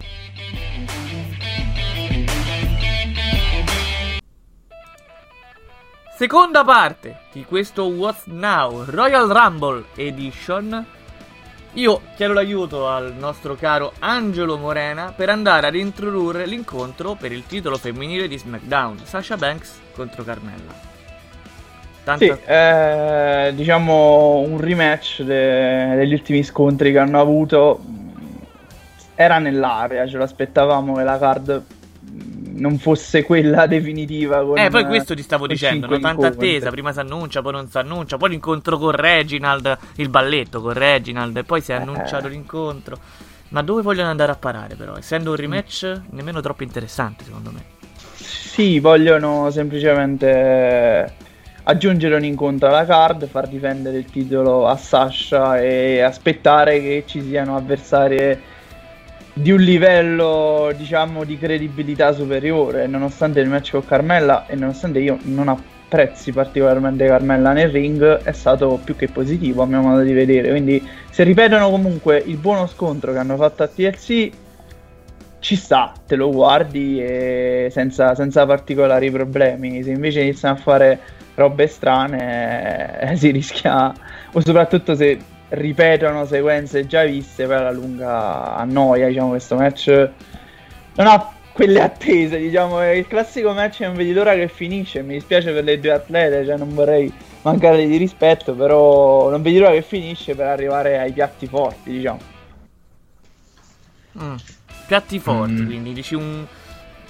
[6.18, 10.84] Seconda parte di questo What's Now Royal Rumble Edition.
[11.74, 17.46] Io chiedo l'aiuto al nostro caro Angelo Morena per andare ad introdurre l'incontro per il
[17.46, 20.74] titolo femminile di SmackDown, Sasha Banks contro Carmella.
[22.04, 22.26] Tanto...
[22.26, 27.80] Sì, eh, diciamo un rematch de- degli ultimi scontri che hanno avuto.
[29.14, 31.64] Era nell'area, ce l'aspettavamo che la card
[32.58, 34.44] non fosse quella definitiva.
[34.56, 36.00] Eh, poi questo ti stavo dicendo, no?
[36.00, 36.50] tanta incontri.
[36.50, 40.74] attesa, prima si annuncia, poi non si annuncia, poi l'incontro con Reginald, il balletto con
[40.74, 41.82] Reginald, e poi si è Eh.
[41.82, 42.98] annunciato l'incontro.
[43.50, 44.98] Ma dove vogliono andare a parare però?
[44.98, 47.64] Essendo un rematch nemmeno troppo interessante secondo me.
[48.16, 51.14] Sì, vogliono semplicemente
[51.64, 57.22] aggiungere un incontro alla card, far difendere il titolo a Sasha e aspettare che ci
[57.22, 58.38] siano avversari
[59.38, 65.18] di un livello, diciamo, di credibilità superiore, nonostante il match con Carmella e nonostante io
[65.24, 70.14] non apprezzi particolarmente Carmella nel ring, è stato più che positivo a mio modo di
[70.14, 70.50] vedere.
[70.50, 74.32] Quindi se ripetono comunque il buono scontro che hanno fatto a TLC,
[75.40, 79.84] ci sta, te lo guardi e senza, senza particolari problemi.
[79.84, 81.00] Se invece iniziano a fare
[81.36, 83.94] robe strane, eh, si rischia,
[84.32, 85.18] o soprattutto se
[85.50, 90.10] ripetono sequenze già viste, poi alla lunga annoia, diciamo, questo match
[90.96, 95.14] non ha quelle attese, diciamo, è il classico match non vedi l'ora che finisce, mi
[95.14, 99.72] dispiace per le due atlete, cioè non vorrei mancare di rispetto, però non vedi l'ora
[99.72, 102.20] che finisce per arrivare ai piatti forti, diciamo.
[104.22, 104.36] Mm.
[104.88, 105.66] Piatti forti, Mm.
[105.66, 106.46] quindi dici un...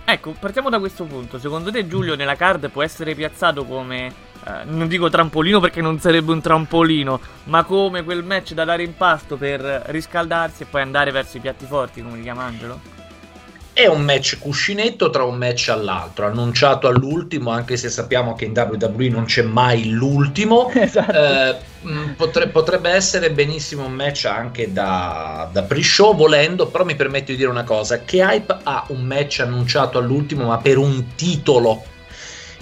[0.05, 1.37] Ecco, partiamo da questo punto.
[1.37, 4.25] Secondo te Giulio nella card può essere piazzato come...
[4.47, 8.83] eh, non dico trampolino perché non sarebbe un trampolino, ma come quel match da dare
[8.83, 12.95] in pasto per riscaldarsi e poi andare verso i piatti forti, come li chiama Angelo?
[13.73, 18.53] È un match cuscinetto tra un match all'altro, annunciato all'ultimo, anche se sappiamo che in
[18.55, 20.69] WWE non c'è mai l'ultimo.
[20.73, 21.11] esatto.
[21.11, 26.95] Eh, mh, potre- potrebbe essere benissimo un match anche da, da pre-show volendo, però mi
[26.95, 31.13] permetto di dire una cosa, che Hype ha un match annunciato all'ultimo ma per un
[31.13, 31.83] titolo,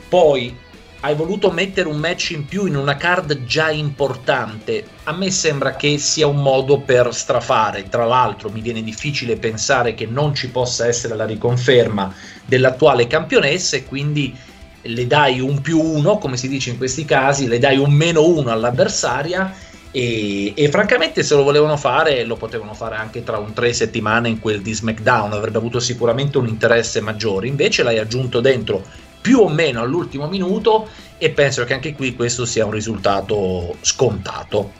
[0.10, 0.64] poi
[1.06, 5.76] hai voluto mettere un match in più in una card già importante, a me sembra
[5.76, 10.50] che sia un modo per strafare, tra l'altro mi viene difficile pensare che non ci
[10.50, 12.12] possa essere la riconferma
[12.44, 14.36] dell'attuale campionessa e quindi
[14.82, 18.26] le dai un più uno, come si dice in questi casi, le dai un meno
[18.26, 19.54] uno all'avversaria
[19.92, 24.28] e, e francamente se lo volevano fare lo potevano fare anche tra un tre settimane
[24.28, 29.40] in quel di SmackDown, avrebbe avuto sicuramente un interesse maggiore, invece l'hai aggiunto dentro più
[29.40, 34.72] o meno all'ultimo minuto e penso che anche qui questo sia un risultato scontato.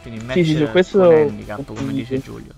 [0.00, 2.52] Quindi match Sì, sì, su questo- con handicap, come dice Giulio.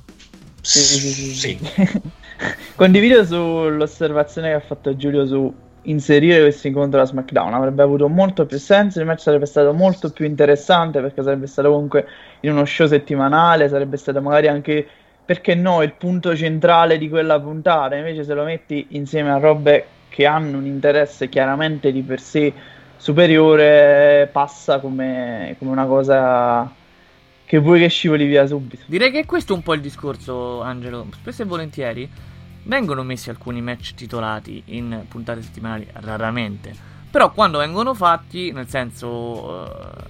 [0.61, 1.59] Sì, sì, sì, Sì.
[2.77, 5.53] Condivido sull'osservazione che ha fatto Giulio su
[5.83, 7.55] inserire questo incontro a SmackDown.
[7.55, 11.73] Avrebbe avuto molto più senso, il match sarebbe stato molto più interessante perché sarebbe stato
[11.73, 12.07] comunque
[12.43, 14.87] in uno show settimanale, sarebbe stato magari anche,
[15.25, 17.97] perché no, il punto centrale di quella puntata.
[17.97, 22.53] Invece se lo metti insieme a robe che hanno un interesse chiaramente di per sé
[22.99, 26.71] superiore, passa come, come una cosa
[27.47, 28.83] che vuoi che scivoli via subito.
[28.87, 31.07] Direi che questo è un po' il discorso, Angelo.
[31.15, 32.09] Spesso e volentieri
[32.65, 36.73] vengono messi alcuni match titolati in puntate settimanali, raramente.
[37.11, 40.05] Però quando vengono fatti, nel senso, eh,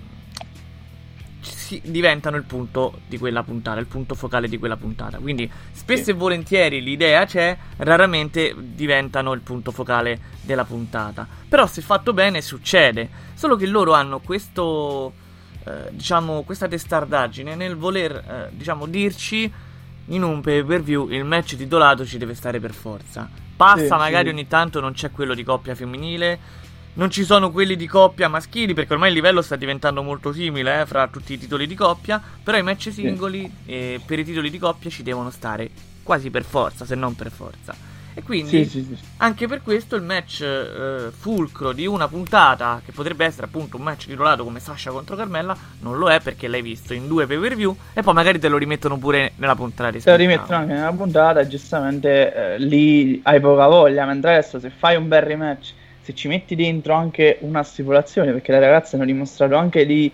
[1.70, 5.18] si- diventano il punto di quella puntata, il punto focale di quella puntata.
[5.18, 6.10] Quindi spesso Sì.
[6.10, 11.26] e volentieri l'idea c'è, raramente diventano il punto focale della puntata.
[11.48, 13.08] Però se fatto bene succede.
[13.34, 15.12] Solo che loro hanno questo
[15.64, 19.52] eh, diciamo, questa testardaggine nel voler, eh, diciamo, dirci
[20.06, 23.28] in un pay per view il match titolato ci deve stare per forza.
[23.56, 24.34] Passa, Sì, magari sì.
[24.34, 26.38] ogni tanto non c'è quello di coppia femminile.
[26.93, 30.80] Non ci sono quelli di coppia maschili perché ormai il livello sta diventando molto simile
[30.80, 32.20] eh, fra tutti i titoli di coppia.
[32.43, 35.70] Però i match singoli eh, per i titoli di coppia ci devono stare
[36.03, 37.74] quasi per forza, se non per forza.
[38.12, 38.99] E quindi Sì, sì, sì.
[39.18, 43.84] anche per questo il match eh, fulcro di una puntata, che potrebbe essere appunto un
[43.84, 47.38] match titolato come Sasha contro Carmella, non lo è perché l'hai visto in due pay
[47.38, 50.59] per view e poi magari te lo rimettono pure nella puntata di Se lo rimettono
[50.59, 54.05] anche nella puntata, giustamente eh, lì hai poca voglia.
[54.05, 55.72] Mentre adesso, se fai un bel rematch,
[56.11, 60.11] se ci metti dentro anche una stipulazione, perché le ragazze hanno dimostrato anche di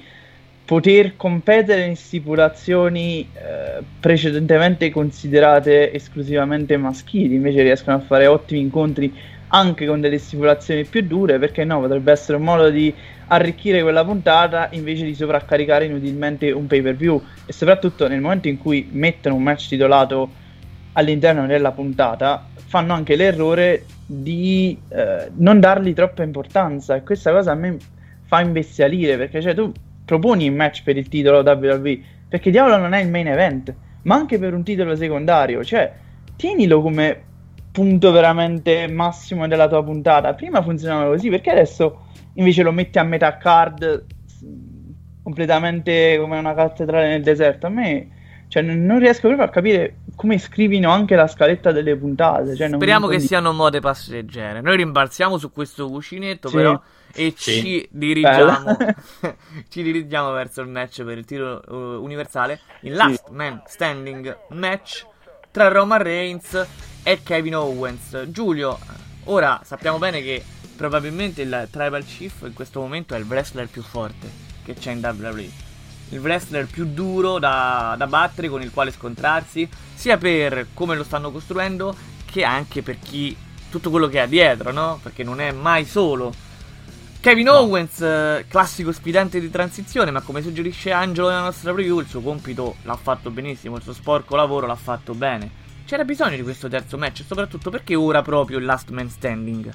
[0.64, 9.14] poter competere in stipulazioni eh, precedentemente considerate esclusivamente maschili, invece riescono a fare ottimi incontri
[9.48, 12.92] anche con delle stipulazioni più dure, perché no, potrebbe essere un modo di
[13.28, 18.48] arricchire quella puntata invece di sovraccaricare inutilmente un pay per view e soprattutto nel momento
[18.48, 20.30] in cui mettono un match titolato
[20.92, 26.94] all'interno della puntata fanno anche l'errore di eh, non dargli troppa importanza.
[26.94, 27.76] E questa cosa a me
[28.24, 29.72] fa imbestialire perché cioè tu
[30.04, 34.14] proponi un match per il titolo WWE perché diavolo non è il main event ma
[34.14, 35.64] anche per un titolo secondario.
[35.64, 35.92] Cioè
[36.36, 37.22] tienilo come
[37.72, 40.34] punto veramente massimo della tua puntata.
[40.34, 42.04] Prima funzionava così perché adesso
[42.34, 44.04] invece lo metti a metà card
[45.22, 47.66] completamente come una cattedrale nel deserto.
[47.66, 48.08] A me
[48.48, 52.56] cioè, non riesco proprio a capire come scrivino anche la scaletta delle puntate.
[52.56, 54.60] Cioè, Speriamo che siano mode passeggere.
[54.62, 56.56] Noi rimbalziamo su questo cuscinetto, sì.
[56.56, 56.80] però,
[57.12, 57.52] e sì.
[57.52, 58.76] ci dirigiamo
[59.68, 62.60] ci dirigiamo verso il match per il titolo uh, universale.
[62.80, 63.32] Il last sì.
[63.32, 65.06] man standing match
[65.50, 66.66] tra Roman Reigns
[67.02, 68.24] e Kevin Owens.
[68.28, 68.78] Giulio,
[69.24, 70.42] ora sappiamo bene che
[70.76, 74.28] probabilmente il Tribal Chief in questo momento è il wrestler più forte
[74.64, 75.65] che c'è in WWE.
[76.10, 81.04] Il wrestler più duro da, da battere, con il quale scontrarsi, sia per come lo
[81.04, 81.94] stanno costruendo,
[82.24, 83.36] che anche per chi
[83.70, 85.00] tutto quello che ha dietro, no?
[85.02, 86.32] Perché non è mai solo.
[87.20, 87.58] Kevin no.
[87.58, 92.20] Owens, eh, classico sfidante di transizione, ma come suggerisce Angelo nella nostra preview, il suo
[92.20, 95.50] compito l'ha fatto benissimo, il suo sporco lavoro l'ha fatto bene.
[95.86, 99.72] C'era bisogno di questo terzo match, soprattutto perché ora proprio il last man standing.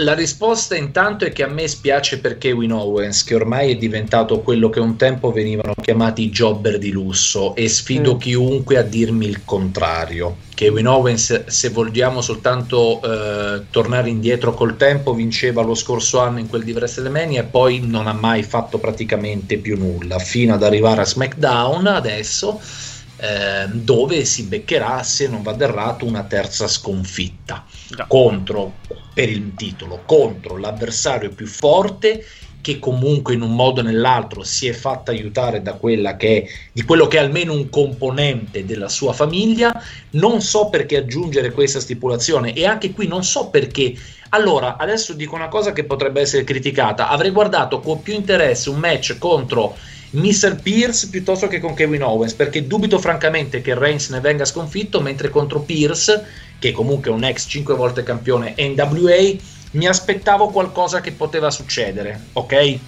[0.00, 4.40] La risposta intanto è che a me spiace per Kevin Owens, che ormai è diventato
[4.40, 8.18] quello che un tempo venivano chiamati jobber di lusso e sfido mm.
[8.18, 10.36] chiunque a dirmi il contrario.
[10.54, 16.48] Kevin Owens, se vogliamo soltanto eh, tornare indietro col tempo, vinceva lo scorso anno in
[16.48, 21.00] quel di WrestleMania e poi non ha mai fatto praticamente più nulla, fino ad arrivare
[21.00, 22.60] a SmackDown adesso
[23.26, 28.06] eh, dove si beccherà, se non vado errato, una terza sconfitta Già.
[28.06, 28.74] contro,
[29.12, 32.24] per il titolo, contro l'avversario più forte
[32.60, 36.48] che comunque in un modo o nell'altro si è fatta aiutare da quella che è,
[36.72, 39.80] di quello che è almeno un componente della sua famiglia.
[40.10, 43.94] Non so perché aggiungere questa stipulazione e anche qui non so perché.
[44.30, 47.08] Allora, adesso dico una cosa che potrebbe essere criticata.
[47.08, 49.76] Avrei guardato con più interesse un match contro
[50.16, 50.60] Mr.
[50.62, 55.28] Pierce piuttosto che con Kevin Owens, perché dubito francamente che Reigns ne venga sconfitto, mentre
[55.28, 56.24] contro Pierce,
[56.58, 59.36] che comunque è un ex 5 volte campione NWA,
[59.72, 62.78] mi aspettavo qualcosa che poteva succedere, ok?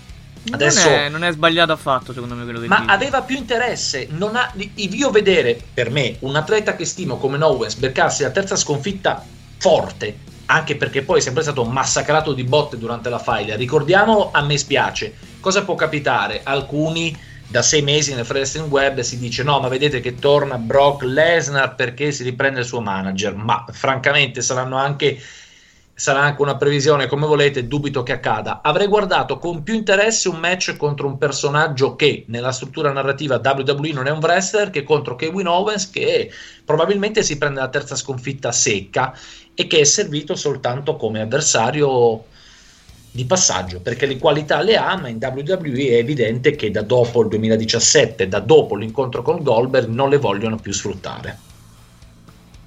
[0.51, 2.91] Adesso, non, è, non è sbagliato affatto, secondo me, quello che Ma dici.
[2.91, 4.07] aveva più interesse.
[4.11, 8.57] Non ha, io vedere, per me, un atleta che stimo come Owens beccarsi la terza
[8.57, 9.23] sconfitta
[9.59, 10.17] forte,
[10.47, 13.57] anche perché poi è sempre stato massacrato di botte durante la file.
[13.57, 15.15] Ricordiamolo, a me spiace.
[15.49, 16.43] Cosa può capitare?
[16.45, 17.17] Alcuni
[17.49, 21.75] da sei mesi nel wrestling web si dice no ma vedete che torna Brock Lesnar
[21.75, 25.19] perché si riprende il suo manager ma francamente saranno anche
[25.95, 30.37] sarà anche una previsione come volete dubito che accada avrei guardato con più interesse un
[30.39, 35.17] match contro un personaggio che nella struttura narrativa WWE non è un wrestler che contro
[35.17, 36.31] Kevin Owens che
[36.63, 39.17] probabilmente si prende la terza sconfitta secca
[39.55, 42.27] e che è servito soltanto come avversario
[43.11, 47.23] di passaggio perché le qualità le ha ma in WWE è evidente che da dopo
[47.23, 51.39] il 2017 da dopo l'incontro con Goldberg non le vogliono più sfruttare.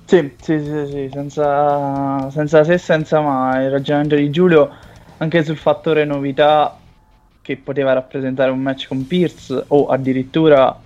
[0.05, 3.61] Sì, sì, sì, sì senza, senza se senza ma.
[3.61, 4.69] Il ragionamento di Giulio
[5.17, 6.77] anche sul fattore novità
[7.41, 10.77] che poteva rappresentare un match con Pierce o addirittura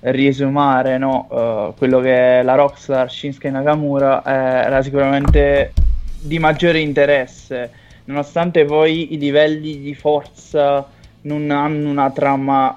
[0.00, 5.72] riesumare no, uh, quello che è la Rockstar Shinsuke Nakamura eh, era sicuramente
[6.20, 7.70] di maggiore interesse
[8.04, 10.86] nonostante poi i livelli di forza
[11.22, 12.76] non hanno una trama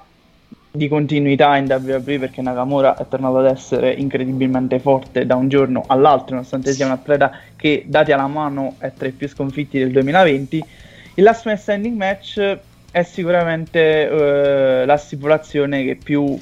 [0.70, 5.82] di continuità in WWE perché Nakamura è tornato ad essere incredibilmente forte da un giorno
[5.86, 9.90] all'altro nonostante sia un atleta che dati alla mano è tra i più sconfitti del
[9.90, 10.64] 2020
[11.14, 12.58] il last man standing match
[12.90, 16.38] è sicuramente uh, la stipulazione che più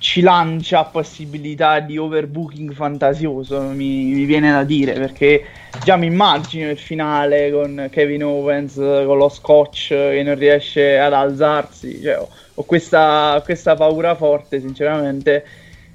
[0.00, 5.44] ci lancia possibilità di overbooking fantasioso, mi, mi, viene da dire, perché
[5.84, 11.12] già mi immagino il finale con Kevin Owens con lo scotch che non riesce ad
[11.12, 15.44] alzarsi, cioè, ho, ho questa, questa, paura forte sinceramente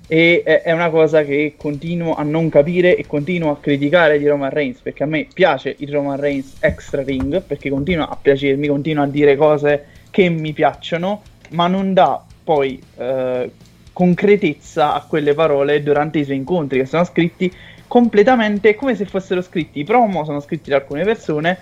[0.07, 4.27] e è, è, una cosa che continuo a non capire e continuo a criticare di
[4.27, 8.67] Roman Reigns, perché a me piace il Roman Reigns extra ring, perché continua a piacermi,
[8.67, 12.79] continua a dire cose che mi piacciono, ma non dà poi...
[12.97, 13.51] Eh,
[13.95, 17.49] concretezza a quelle parole durante i suoi incontri, che sono scritti
[17.87, 19.79] completamente come se fossero scritti.
[19.79, 21.57] I promo sono scritti da alcune persone,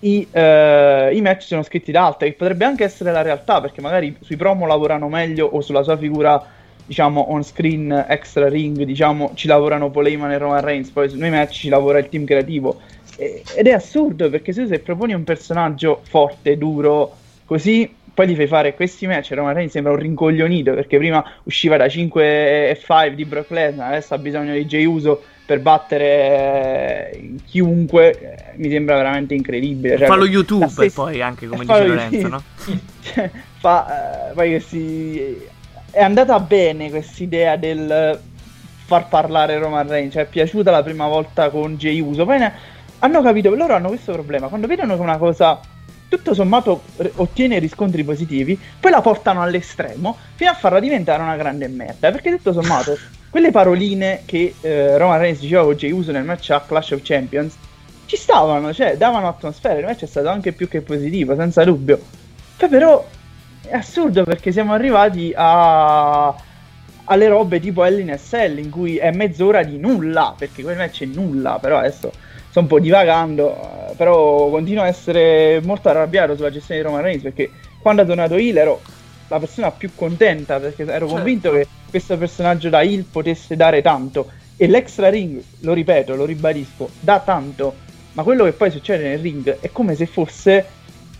[0.00, 3.80] i, uh, i, match sono scritti da altre, che potrebbe anche essere la realtà, perché
[3.80, 6.44] magari sui promo lavorano meglio o sulla sua figura
[6.84, 11.30] diciamo on screen extra ring, diciamo ci lavorano Paul e Roman Reigns, poi su noi
[11.30, 12.80] match ci lavora il team creativo.
[13.16, 18.74] Ed è assurdo perché se proponi un personaggio forte, duro, così poi gli fai fare
[18.74, 23.24] questi match, Roman Reigns sembra un rincoglionito perché prima usciva da 5 e 5 di
[23.24, 28.96] Brock Lesnar, adesso ha bisogno di Jey Uso per battere eh, chiunque, eh, mi sembra
[28.96, 29.96] veramente incredibile.
[29.96, 32.42] Cioè, fa lo la youtuber stessa- poi anche come dice Lorenzo, no?
[33.02, 35.50] Cioè, fa, eh, poi che si...
[35.90, 38.18] È andata bene quest'idea del
[38.84, 42.52] far parlare Roman Reigns, cioè è piaciuta la prima volta con Jey Uso, poi ne-
[42.98, 45.60] hanno capito, loro hanno questo problema, quando vedono che una cosa
[46.12, 46.82] tutto sommato
[47.14, 52.36] ottiene riscontri positivi, poi la portano all'estremo fino a farla diventare una grande merda, perché
[52.36, 52.98] tutto sommato
[53.30, 57.00] quelle paroline che eh, Roman Reigns diceva con Jey Uso nel match a Clash of
[57.02, 57.56] Champions
[58.04, 61.98] ci stavano, cioè davano atmosfera, il match è stato anche più che positivo, senza dubbio.
[62.58, 63.06] Poi però
[63.66, 66.34] è assurdo perché siamo arrivati a
[67.04, 71.02] alle robe tipo Hell in SL in cui è mezz'ora di nulla, perché quel match
[71.02, 72.12] è nulla, però adesso
[72.52, 77.02] sto un po' divagando, eh, però continuo a essere molto arrabbiato sulla gestione di Roman
[77.02, 77.50] Reigns perché
[77.80, 78.82] quando è tornato Hill ero
[79.28, 81.14] la persona più contenta perché ero Certo.
[81.14, 84.30] convinto che questo personaggio da Hill potesse dare tanto.
[84.58, 87.74] E l'extra ring, lo ripeto, lo ribadisco, dà tanto,
[88.12, 90.66] ma quello che poi succede nel ring è come se fosse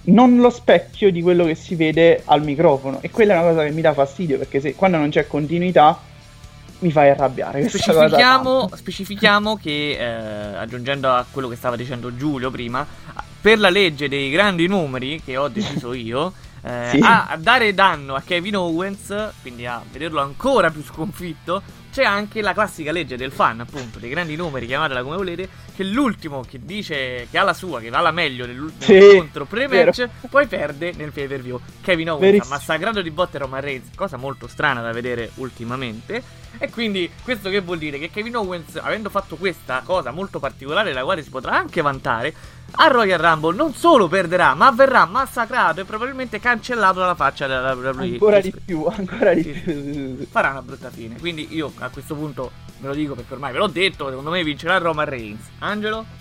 [0.04, 2.98] non lo specchio di quello che si vede al microfono.
[3.00, 5.98] E quella è una cosa che mi dà fastidio perché se quando non c'è continuità
[6.82, 12.86] mi fai arrabbiare Specifichiamo, specifichiamo che, eh, aggiungendo a quello che stava dicendo Giulio prima,
[13.40, 17.00] per la legge dei grandi numeri che ho deciso io, eh, Sì.
[17.02, 21.62] a dare danno a Kevin Owens, quindi a vederlo ancora più sconfitto,
[21.93, 25.84] c'è anche la classica legge del fan, appunto, dei grandi numeri, chiamatela come volete, che
[25.84, 29.97] l'ultimo che dice che ha la sua, che va la meglio nell'ultimo Sì, incontro pre-match,
[29.97, 30.11] vero.
[30.30, 31.61] poi perde nel pay per view.
[31.82, 32.55] Kevin Owens Verissimo.
[32.55, 36.40] ha massacrato di botte Roman Reigns, cosa molto strana da vedere ultimamente.
[36.59, 37.99] E quindi questo che vuol dire?
[37.99, 42.34] Che Kevin Owens, avendo fatto questa cosa molto particolare, della quale si potrà anche vantare,
[42.74, 47.74] a Royal Rumble non solo perderà, ma verrà massacrato e probabilmente cancellato dalla faccia della
[47.74, 48.12] WWE.
[48.12, 51.18] ancora di più ancora di Sì, più Farà una brutta fine.
[51.18, 54.42] Quindi io a questo punto ve lo dico perché ormai ve l'ho detto, secondo me
[54.42, 55.40] vincerà Roman Reigns.
[55.58, 56.20] Angelo?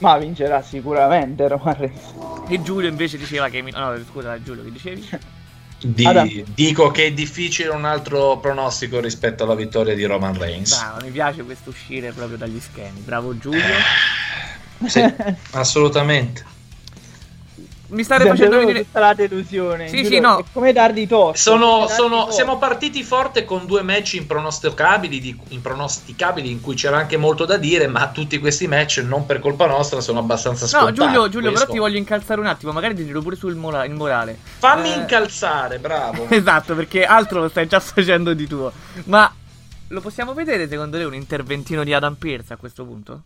[0.00, 2.14] ma vincerà sicuramente Roman Reigns
[2.48, 3.60] E Giulio invece diceva che...
[3.60, 5.08] No, scusa Giulio, che dicevi?
[5.82, 10.78] Di- dico che è difficile un altro pronostico rispetto alla vittoria di Roman Reigns.
[10.78, 13.00] Bravo, mi piace questo uscire proprio dagli schemi.
[13.00, 13.62] Bravo Giulio.
[14.86, 15.04] Sì,
[15.52, 16.48] assolutamente.
[17.92, 20.38] Mi state Sente facendo tutta la delusione Sì, giuro, sì, no.
[20.38, 21.36] è come dardi torto
[21.88, 27.44] Sono- siamo partiti forte con due match impronosticabili, di- impronosticabili in cui c'era anche molto
[27.44, 30.94] da dire, ma tutti questi match non per colpa nostra sono abbastanza No, scontati.
[30.94, 33.94] Giulio, Giulio però ti voglio incalzare un attimo, magari ti tiro pure sul mola- il
[33.94, 34.38] morale.
[34.58, 36.26] Fammi Eh, incalzare, bravo.
[36.30, 38.70] Esatto, perché altro lo stai già facendo di tuo.
[39.06, 39.34] Ma
[39.88, 43.22] lo possiamo vedere secondo te un interventino di Adam Pearce a questo punto?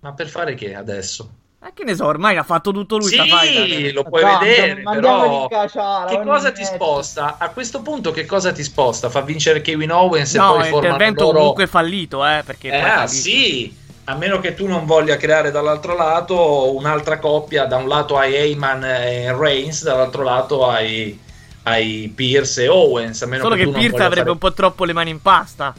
[0.00, 1.30] Ma per fare che adesso?
[1.62, 3.92] Eh, che ne so, ormai ha fatto tutto lui fight, Sì, eh.
[3.92, 7.36] lo puoi Tanto, vedere, però in caciara, che ogni cosa ti sposta?
[7.38, 9.10] A questo punto che cosa ti sposta?
[9.10, 11.38] Fa vincere Kevin Owens e No, poi è formano intervento loro...
[11.38, 15.50] comunque fallito, eh, perché Eh, poi ah, sì, a meno che tu non voglia creare
[15.50, 21.18] dall'altro lato un'altra coppia, da un lato hai Heyman e Reigns, dall'altro lato hai,
[21.64, 23.20] hai Pierce e Owens.
[23.20, 25.74] A meno Solo che non Pierce avrebbe fare- un po' troppo le mani in pasta.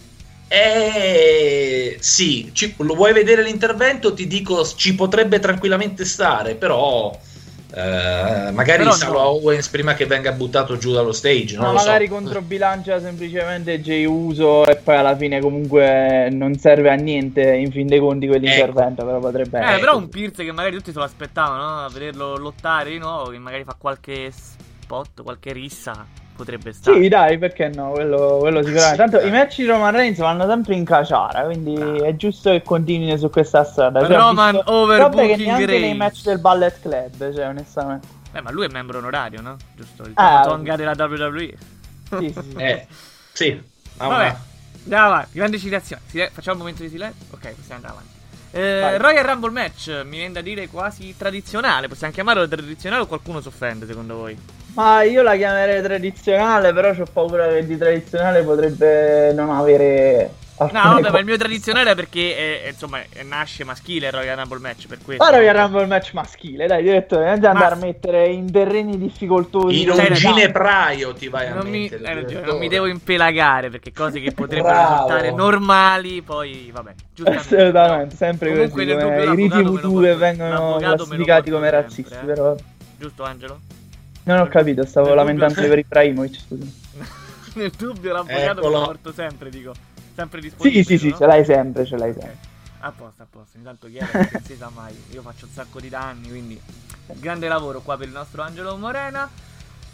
[0.53, 4.13] Eh, sì, ci- lo vuoi vedere l'intervento?
[4.13, 7.17] Ti dico, ci potrebbe tranquillamente stare, però
[7.73, 9.17] eh, magari Però no.
[9.19, 11.55] Owens prima che venga buttato giù dallo stage.
[11.55, 11.85] Non Ma lo so.
[11.85, 17.71] magari controbilancia semplicemente Jey Uso e poi alla fine comunque non serve a niente in
[17.71, 19.79] fin dei conti quell'intervento, però potrebbe Eh, essere.
[19.79, 21.85] però un Pierce che magari tutti se lo aspettavano, no?
[21.85, 26.05] A vederlo lottare di nuovo, che magari fa qualche spot, qualche rissa,
[26.43, 27.01] potrebbe stare.
[27.01, 27.91] Sì, dai, perché no?
[27.91, 28.91] Quello, quello sicuramente.
[28.91, 29.27] Sì, Tanto dai.
[29.27, 32.03] i match di Roman Reigns vanno sempre in caciara, quindi Bravo.
[32.03, 34.05] è giusto che continui su questa strada.
[34.05, 35.97] Cioè, Roman overbooking che neanche nei Reigns.
[35.97, 38.07] match del Ballet Club, cioè, onestamente.
[38.33, 39.57] Eh, ma lui è membro onorario, no?
[39.75, 41.53] Giusto, il Ah, tonga della WWE.
[42.09, 42.55] Sì, sì, sì.
[42.57, 42.87] Eh,
[43.33, 43.61] sì.
[43.97, 44.35] Ah, Vabbè,
[44.83, 45.29] andiamo avanti.
[45.33, 46.01] Grande citazione.
[46.31, 47.25] Facciamo un momento di silenzio?
[47.31, 48.19] Ok, possiamo andare avanti.
[48.51, 48.97] Eh.
[48.97, 51.87] Royal Rumble match, mi viene da dire quasi tradizionale.
[51.87, 54.37] Possiamo chiamarlo tradizionale o qualcuno si offende secondo voi?
[54.73, 60.39] Ma io la chiamerei tradizionale, però ho paura che di tradizionale potrebbe non avere.
[60.71, 64.07] No, alcune vabbè, ma il mio tradizionale è perché è, è, insomma è- nasce maschile
[64.07, 65.23] il Royal Rumble match per questo.
[65.23, 68.97] Ora vi Rumble match maschile, dai, direttore, non ti andare a Ma- mettere in terreni
[68.97, 69.81] difficoltosi.
[69.81, 70.15] In un ragione.
[70.35, 72.23] ginepraio ti vai a Non mi, mettere.
[72.23, 72.45] direttore.
[72.45, 74.93] non mi devo impelagare perché cose che potrebbero Bravo.
[74.93, 76.93] risultare normali, poi vabbè.
[77.25, 82.25] Assolutamente, sempre Comunque, così, come i riti voodoo che vengono classificati come sempre, razzisti, eh.
[82.25, 82.55] però
[82.97, 83.59] Giusto Angelo?
[84.23, 86.39] non ho capito, stavo lamentandomi per Ibrahimovic.
[87.53, 88.79] Nel dubbio l'avvocato Eccolo.
[88.79, 89.73] lo porto sempre, dico.
[90.15, 90.83] Sempre disponibile.
[90.83, 91.17] Sì, sì, sì, no?
[91.17, 92.37] ce l'hai sempre, ce l'hai sempre.
[92.79, 93.57] A posto, a posto.
[93.57, 94.95] Intanto perché non si sa mai.
[95.11, 96.61] Io faccio un sacco di danni, quindi
[97.13, 99.29] grande lavoro qua per il nostro Angelo Morena.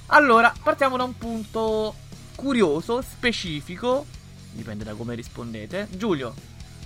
[0.07, 1.93] Allora, partiamo da un punto
[2.35, 4.05] curioso, specifico.
[4.51, 5.87] Dipende da come rispondete.
[5.91, 6.33] Giulio,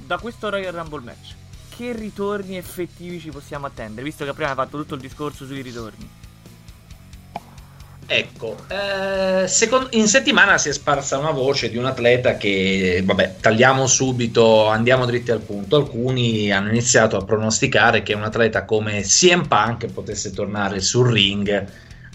[0.05, 1.36] da questo Royal Rumble match,
[1.69, 4.03] che ritorni effettivi ci possiamo attendere?
[4.03, 6.20] Visto che prima hai fatto tutto il discorso sui ritorni.
[8.14, 13.36] Ecco, eh, second- in settimana si è sparsa una voce di un atleta che, vabbè,
[13.39, 15.78] tagliamo subito, andiamo dritti al punto.
[15.78, 21.66] Alcuni hanno iniziato a pronosticare che un atleta come CM Punk potesse tornare sul ring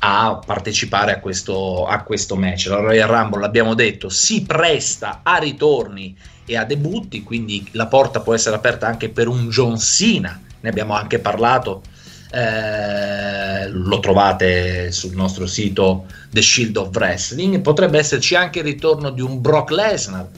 [0.01, 2.67] a partecipare a questo, a questo match.
[2.67, 8.21] La Royal Rumble, l'abbiamo detto, si presta a ritorni e a debutti, quindi la porta
[8.21, 10.39] può essere aperta anche per un John Cena.
[10.61, 11.81] Ne abbiamo anche parlato
[12.31, 17.61] eh, lo trovate sul nostro sito The Shield of Wrestling.
[17.61, 20.29] Potrebbe esserci anche il ritorno di un Brock Lesnar.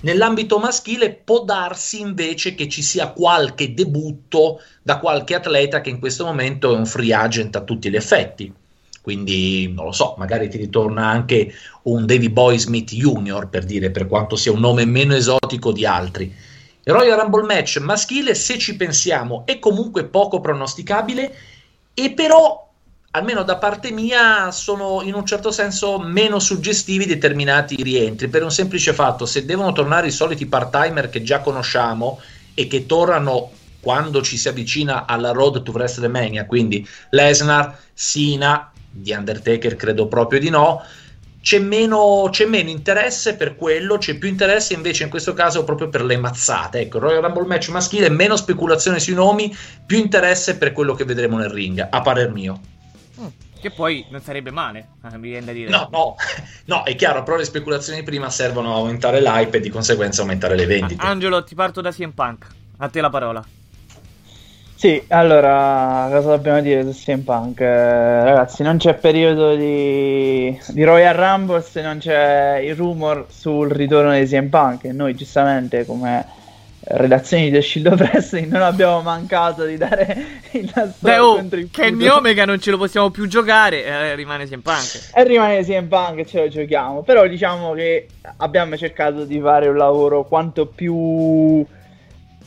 [0.00, 5.98] Nell'ambito maschile può darsi invece che ci sia qualche debutto da qualche atleta che in
[5.98, 8.52] questo momento è un free agent a tutti gli effetti.
[9.00, 11.52] Quindi non lo so, magari ti ritorna anche
[11.82, 13.48] un Davy Boy Smith Jr.
[13.48, 16.34] per dire per quanto sia un nome meno esotico di altri.
[16.86, 21.34] Il Royal Rumble match maschile, se ci pensiamo, è comunque poco pronosticabile
[21.94, 22.63] e però,
[23.16, 28.50] almeno da parte mia, sono in un certo senso meno suggestivi determinati rientri, per un
[28.50, 32.20] semplice fatto, se devono tornare i soliti part-timer che già conosciamo
[32.54, 39.14] e che tornano quando ci si avvicina alla Road to WrestleMania, quindi Lesnar, Cena, The
[39.14, 40.82] Undertaker credo proprio di no,
[41.40, 45.88] c'è meno, c'è meno interesse per quello, c'è più interesse invece in questo caso proprio
[45.88, 46.80] per le mazzate.
[46.80, 49.54] Ecco, Royal Rumble match maschile, meno speculazione sui nomi,
[49.86, 52.60] più interesse per quello che vedremo nel ring, a parer mio.
[53.64, 55.70] Che poi non sarebbe male, eh, mi viene da dire.
[55.70, 56.16] No, no,
[56.66, 60.54] no, è chiaro, però le speculazioni prima servono a aumentare l'hype e di conseguenza aumentare
[60.54, 61.02] le vendite.
[61.02, 62.46] Angelo, ti parto da CM Punk.
[62.76, 63.42] A te la parola.
[64.74, 67.60] Sì, allora, cosa dobbiamo dire su CM Punk?
[67.60, 73.70] Eh, ragazzi, non c'è periodo di, di Royal Rumble se non c'è il rumor sul
[73.70, 76.26] ritorno di CM Punk e noi giustamente come
[76.86, 81.80] redazioni del Shield of Wrestling non abbiamo mancato di dare il nostro Beh, oh, contributo.
[81.80, 85.10] Kenny Omega non ce lo possiamo più giocare, eh, rimane CM Punk.
[85.14, 88.08] E rimane CM Punk e ce lo giochiamo, però diciamo che
[88.38, 91.64] abbiamo cercato di fare un lavoro quanto più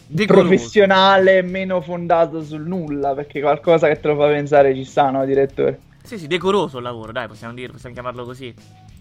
[0.05, 0.47] Decoroso.
[0.47, 5.25] professionale, meno fondato sul nulla, perché qualcosa che te lo fa pensare ci sta, no,
[5.25, 5.79] direttore?
[6.03, 8.53] Sì, sì, decoroso il lavoro, dai, possiamo dire, possiamo chiamarlo così.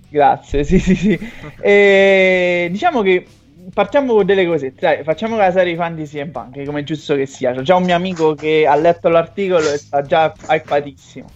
[0.09, 1.19] Grazie, sì, sì, sì.
[1.61, 3.27] E diciamo che
[3.73, 7.27] partiamo con delle cosette, dai, facciamo casare i fan di CM Punk, come giusto che
[7.27, 7.53] sia.
[7.53, 11.29] C'è già un mio amico che ha letto l'articolo e sta già hypatissimo.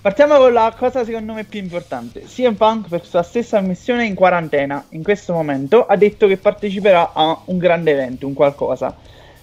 [0.00, 2.20] Partiamo con la cosa secondo me più importante.
[2.20, 7.10] CM Punk per sua stessa missione in quarantena in questo momento ha detto che parteciperà
[7.12, 8.94] a un grande evento, un qualcosa,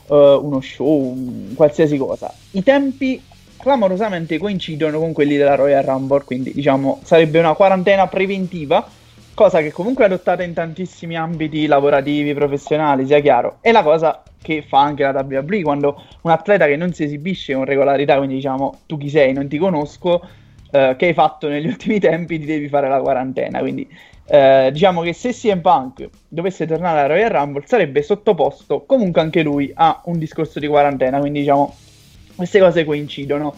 [0.07, 2.34] eh, uno show, un qualsiasi cosa.
[2.51, 3.22] I tempi
[3.57, 8.88] clamorosamente coincidono con quelli della Royal Rumble, quindi diciamo sarebbe una quarantena preventiva,
[9.34, 13.57] cosa che comunque è adottata in tantissimi ambiti lavorativi, professionali, sia chiaro.
[13.61, 17.53] È la cosa che fa anche la WWE quando un atleta che non si esibisce
[17.53, 20.21] con regolarità, quindi diciamo tu chi sei, non ti conosco,
[20.71, 23.59] eh, che hai fatto negli ultimi tempi, ti devi fare la quarantena.
[23.59, 23.88] Quindi
[24.25, 29.41] eh, diciamo che se CM Punk dovesse tornare alla Royal Rumble sarebbe sottoposto comunque anche
[29.41, 31.75] lui a un discorso di quarantena, quindi diciamo
[32.36, 33.53] queste cose coincidono.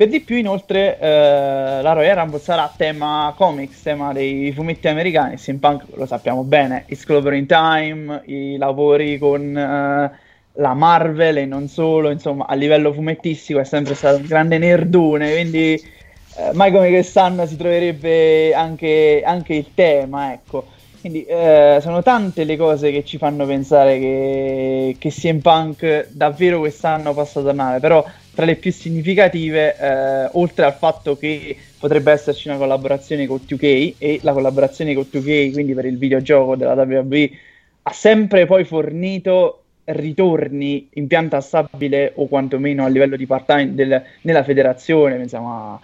[0.00, 5.36] Per di più, inoltre, eh, la Royal Rumble sarà tema comics, tema dei fumetti americani.
[5.36, 10.10] CM Punk lo sappiamo bene, It's Clover in Time, i lavori con eh,
[10.54, 15.32] la Marvel e non solo, insomma, a livello fumettistico è sempre stato un grande nerdone,
[15.32, 20.66] quindi eh, mai come quest'anno si troverebbe anche, anche il tema, ecco.
[20.98, 26.58] Quindi eh, sono tante le cose che ci fanno pensare che, che CM Punk davvero
[26.58, 28.02] quest'anno possa tornare, però
[28.34, 33.94] tra le più significative, eh, oltre al fatto che potrebbe esserci una collaborazione con 2K
[33.98, 37.30] e la collaborazione con 2K, quindi per il videogioco della WWE,
[37.82, 44.02] ha sempre poi fornito ritorni in pianta stabile o quantomeno a livello di part-time del-
[44.22, 45.80] nella federazione, pensiamo a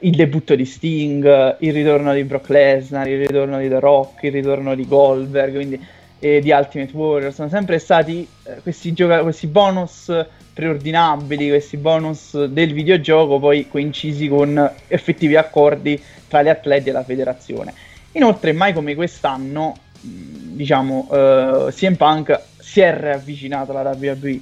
[0.00, 4.32] il debutto di Sting, il ritorno di Brock Lesnar, il ritorno di The Rock, il
[4.32, 5.80] ritorno di Goldberg, quindi
[6.18, 7.32] e di Ultimate Warrior.
[7.32, 10.12] Sono sempre stati eh, questi, gioca- questi bonus
[10.56, 17.04] preordinabili, questi bonus del videogioco poi coincisi con effettivi accordi tra gli atleti e la
[17.04, 17.74] federazione.
[18.12, 20.08] Inoltre, mai come quest'anno, mh,
[20.54, 24.40] diciamo, eh, CM Punk si è riavvicinato alla WWE.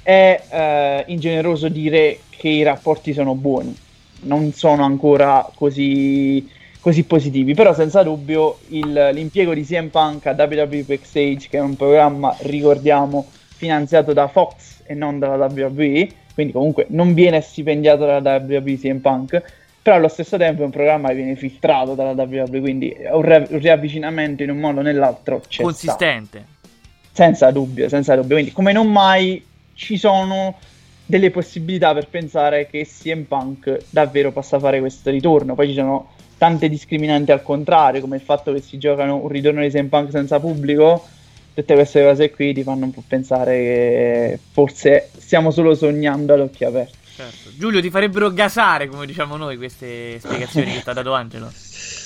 [0.00, 3.76] È eh, ingeneroso dire che i rapporti sono buoni,
[4.20, 7.54] non sono ancora così, così positivi.
[7.54, 12.32] Però senza dubbio il, l'impiego di CM Punk a WWE Backstage, che è un programma,
[12.42, 13.26] ricordiamo,
[13.62, 18.98] finanziato da Fox e non dalla WWE, quindi comunque non viene stipendiato dalla WWE CM
[18.98, 19.40] Punk,
[19.80, 23.46] però allo stesso tempo è un programma che viene filtrato dalla WWE, quindi un, re-
[23.48, 26.44] un riavvicinamento in un modo o nell'altro c'è Consistente.
[26.44, 26.70] Stato.
[27.12, 28.34] Senza dubbio, senza dubbio.
[28.34, 29.44] Quindi come non mai
[29.74, 30.56] ci sono
[31.06, 35.54] delle possibilità per pensare che CM Punk davvero possa fare questo ritorno.
[35.54, 39.60] Poi ci sono tante discriminanti al contrario, come il fatto che si giocano un ritorno
[39.60, 41.06] di CM Punk senza pubblico.
[41.54, 46.40] Tutte queste cose qui ti fanno un po' pensare che forse stiamo solo sognando ad
[46.40, 46.98] occhi aperti.
[47.14, 47.50] Certo.
[47.56, 51.52] Giulio, ti farebbero gasare, come diciamo noi, queste spiegazioni che ti ha dato Angelo.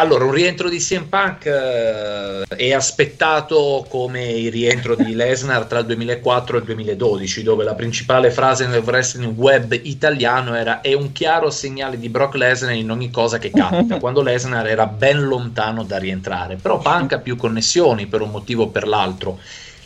[0.00, 5.80] Allora, un rientro di CM Punk eh, è aspettato come il rientro di Lesnar tra
[5.80, 10.94] il 2004 e il 2012, dove la principale frase nel wrestling web italiano era è
[10.94, 15.20] un chiaro segnale di Brock Lesnar in ogni cosa che capita, quando Lesnar era ben
[15.20, 16.56] lontano da rientrare.
[16.56, 19.38] Però Punk ha più connessioni per un motivo o per l'altro.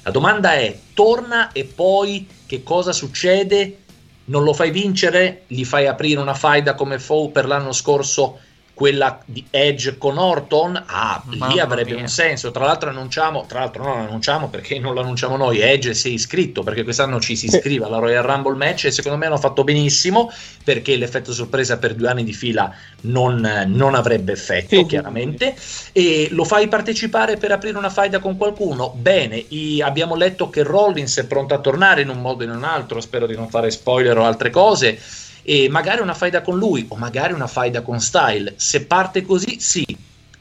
[0.02, 3.78] La domanda è, torna e poi che cosa succede?
[4.26, 5.42] Non lo fai vincere?
[5.48, 8.38] Gli fai aprire una faida come Foe per l'anno scorso?
[8.74, 12.02] Quella di Edge con Orton, ah, Mamma lì avrebbe mia.
[12.02, 12.50] un senso.
[12.50, 16.12] Tra l'altro annunciamo, tra l'altro non annunciamo perché non lo annunciamo noi, Edge si è
[16.12, 19.62] iscritto perché quest'anno ci si iscrive alla Royal Rumble match e secondo me hanno fatto
[19.62, 20.30] benissimo
[20.64, 25.54] perché l'effetto sorpresa per due anni di fila non, non avrebbe effetto, sì, chiaramente.
[25.56, 25.90] Sì.
[25.92, 28.92] E lo fai partecipare per aprire una faida con qualcuno?
[28.96, 32.52] Bene, i, abbiamo letto che Rollins è pronto a tornare in un modo o in
[32.52, 34.98] un altro, spero di non fare spoiler o altre cose
[35.46, 38.54] e magari una faida con lui o magari una faida con Style.
[38.56, 39.84] Se parte così, sì.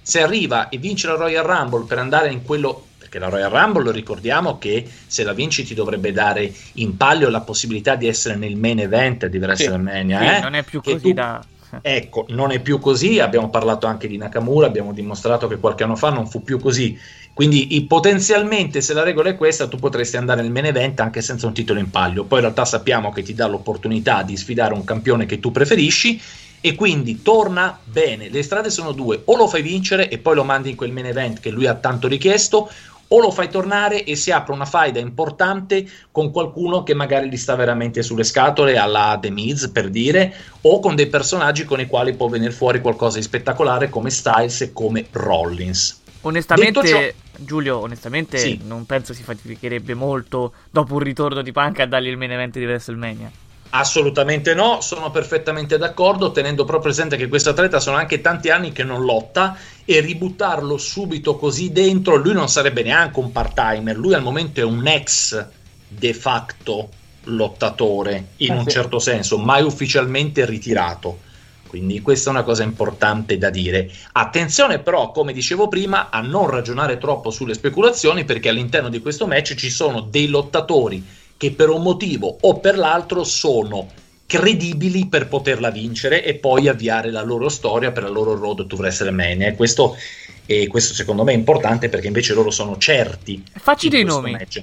[0.02, 3.92] Se arriva e vince la Royal Rumble per andare in quello perché la Royal Rumble
[3.92, 8.56] ricordiamo che se la vinci ti dovrebbe dare in palio la possibilità di essere nel
[8.56, 10.20] main event di WrestleMania.
[10.20, 10.40] Sì, eh?
[10.40, 11.14] non è più che così tu...
[11.14, 11.46] da
[11.82, 15.96] Ecco, non è più così, abbiamo parlato anche di Nakamura, abbiamo dimostrato che qualche anno
[15.96, 16.98] fa non fu più così.
[17.34, 21.48] Quindi potenzialmente se la regola è questa tu potresti andare nel main event anche senza
[21.48, 22.26] un titolo in palio.
[22.26, 26.22] Poi in realtà sappiamo che ti dà l'opportunità di sfidare un campione che tu preferisci
[26.62, 28.30] e quindi torna bene.
[28.30, 31.08] Le strade sono due, o lo fai vincere e poi lo mandi in quel main
[31.08, 32.70] event che lui ha tanto richiesto,
[33.06, 37.38] o lo fai tornare e si apre una faida importante con qualcuno che magari gli
[37.38, 41.88] sta veramente sulle scatole, alla The Miz per dire, o con dei personaggi con i
[41.88, 46.02] quali può venire fuori qualcosa di spettacolare come Styles e come Rollins.
[46.22, 48.60] Onestamente, Giulio, onestamente sì.
[48.64, 52.58] non penso si faticherebbe molto dopo un ritorno di Punk a dargli il main event
[52.58, 53.32] di WrestleMania.
[53.76, 58.72] Assolutamente no, sono perfettamente d'accordo, tenendo proprio presente che questo atleta sono anche tanti anni
[58.72, 64.14] che non lotta e ributtarlo subito così dentro, lui non sarebbe neanche un part-timer, lui
[64.14, 65.44] al momento è un ex
[65.88, 66.90] de facto
[67.24, 68.70] lottatore in eh un sì.
[68.70, 71.32] certo senso, mai ufficialmente ritirato.
[71.74, 73.90] Quindi questa è una cosa importante da dire.
[74.12, 79.26] Attenzione però, come dicevo prima, a non ragionare troppo sulle speculazioni perché all'interno di questo
[79.26, 81.04] match ci sono dei lottatori
[81.36, 83.90] che per un motivo o per l'altro sono
[84.28, 88.76] credibili per poterla vincere e poi avviare la loro storia per la loro road to
[88.76, 89.56] WrestleMania.
[89.56, 89.98] Questo,
[90.46, 93.44] e questo secondo me è importante perché invece loro sono certi.
[93.52, 94.34] Facci dei nomi.
[94.34, 94.62] Match.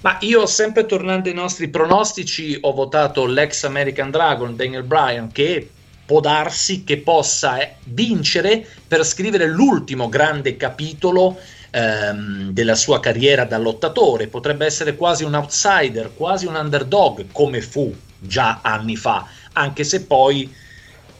[0.00, 5.68] Ma io, sempre tornando ai nostri pronostici, ho votato l'ex American Dragon Daniel Bryan che
[6.12, 11.38] può darsi che possa eh, vincere per scrivere l'ultimo grande capitolo
[11.70, 14.26] ehm, della sua carriera da lottatore.
[14.26, 20.04] Potrebbe essere quasi un outsider, quasi un underdog, come fu già anni fa, anche se
[20.04, 20.54] poi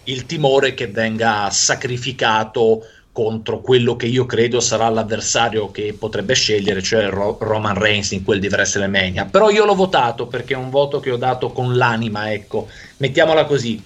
[0.04, 6.82] il timore che venga sacrificato contro quello che io credo sarà l'avversario che potrebbe scegliere,
[6.82, 9.26] cioè Ro- Roman Reigns in quel di WrestleMania.
[9.26, 12.68] Però io l'ho votato perché è un voto che ho dato con l'anima, ecco,
[12.98, 13.82] mettiamola così.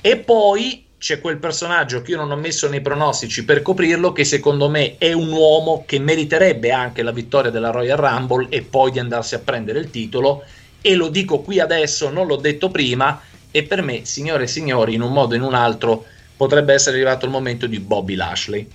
[0.00, 4.24] E poi c'è quel personaggio che io non ho messo nei pronostici per coprirlo, che
[4.24, 8.90] secondo me è un uomo che meriterebbe anche la vittoria della Royal Rumble e poi
[8.90, 10.42] di andarsi a prendere il titolo.
[10.80, 13.20] E lo dico qui adesso, non l'ho detto prima.
[13.50, 16.04] E per me, signore e signori, in un modo o in un altro,
[16.36, 18.68] potrebbe essere arrivato il momento di Bobby Lashley.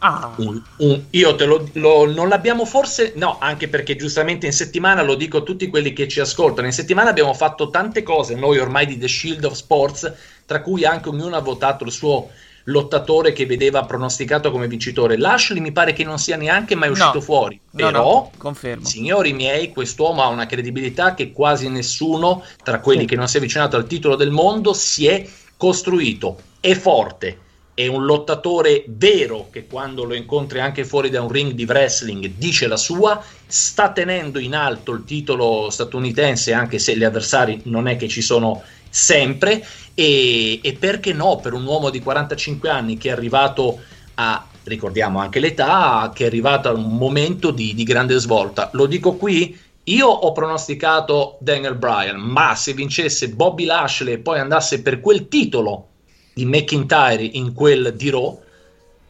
[0.00, 0.34] Ah.
[0.36, 5.02] Un, un, io te lo, lo, non l'abbiamo forse, no, anche perché giustamente in settimana
[5.02, 6.66] lo dico a tutti quelli che ci ascoltano.
[6.66, 10.12] In settimana abbiamo fatto tante cose noi ormai di The Shield of Sports
[10.46, 12.30] tra cui anche ognuno ha votato il suo
[12.68, 15.18] lottatore che vedeva pronosticato come vincitore.
[15.18, 19.32] Lashley mi pare che non sia neanche mai uscito no, fuori, no, però, no, signori
[19.32, 23.06] miei, quest'uomo ha una credibilità che quasi nessuno tra quelli sì.
[23.06, 25.26] che non si è avvicinato al titolo del mondo si è
[25.56, 26.38] costruito.
[26.58, 27.38] È forte,
[27.76, 32.32] è un lottatore vero che quando lo incontri anche fuori da un ring di wrestling
[32.36, 37.86] dice la sua, sta tenendo in alto il titolo statunitense anche se gli avversari non
[37.86, 42.96] è che ci sono sempre e, e perché no per un uomo di 45 anni
[42.96, 43.80] che è arrivato
[44.14, 48.70] a ricordiamo anche l'età, che è arrivato a un momento di, di, grande svolta.
[48.72, 54.40] Lo dico qui, io ho pronosticato Daniel Bryan, ma se vincesse Bobby Lashley e poi
[54.40, 55.88] andasse per quel titolo
[56.34, 58.42] di McIntyre in quel di Raw...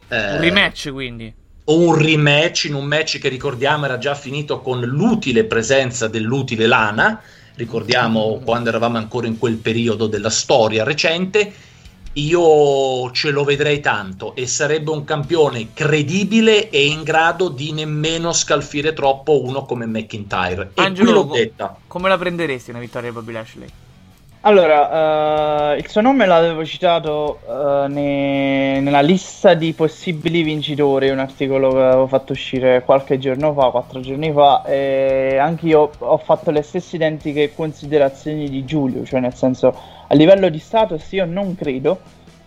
[0.07, 1.33] Eh, un rematch quindi.
[1.65, 6.67] O un rematch in un match che ricordiamo era già finito con l'utile presenza dell'utile
[6.67, 7.21] Lana,
[7.57, 11.53] ricordiamo quando eravamo ancora in quel periodo della storia recente
[12.17, 18.33] io ce lo vedrei tanto e sarebbe un campione credibile e in grado di nemmeno
[18.33, 20.71] scalfire troppo uno come McIntyre.
[20.73, 21.77] E Angelo, l'ho detta.
[21.85, 23.67] Come la prenderesti una vittoria di Bobby Lashley?
[24.47, 31.19] Allora, uh, il suo nome l'avevo citato uh, ne- nella lista di possibili vincitori, un
[31.19, 36.17] articolo che avevo fatto uscire qualche giorno fa, quattro giorni fa, e anche io ho
[36.17, 39.75] fatto le stesse identiche considerazioni di Giulio, cioè nel senso
[40.07, 41.99] a livello di status io non credo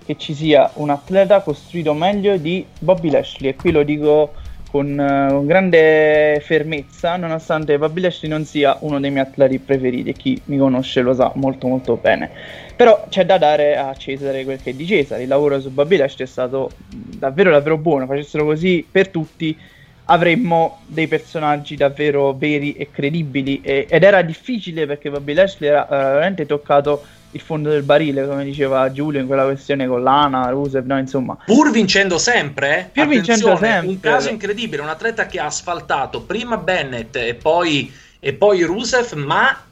[0.07, 4.33] che ci sia un atleta costruito meglio di Bobby Lashley e qui lo dico
[4.71, 10.13] con, uh, con grande fermezza, nonostante Bobby Lashley non sia uno dei miei atleti preferiti,
[10.13, 12.31] chi mi conosce lo sa molto molto bene.
[12.77, 15.97] Però c'è da dare a Cesare quel che è di Cesare, il lavoro su Bobby
[15.97, 19.59] Lashley è stato davvero davvero buono, facessero così per tutti
[20.05, 25.85] avremmo dei personaggi davvero veri e credibili e, ed era difficile perché Bobby Lashley era
[25.85, 27.03] uh, veramente toccato
[27.33, 31.37] il fondo del barile, come diceva Giulio in quella questione con Lana, Rusev, no, insomma.
[31.45, 32.85] Pur vincendo sempre, eh?
[32.93, 33.89] Pur vincendo sempre.
[33.89, 39.13] Un caso incredibile, un atleta che ha asfaltato prima Bennett e poi, e poi Rusev,
[39.13, 39.65] ma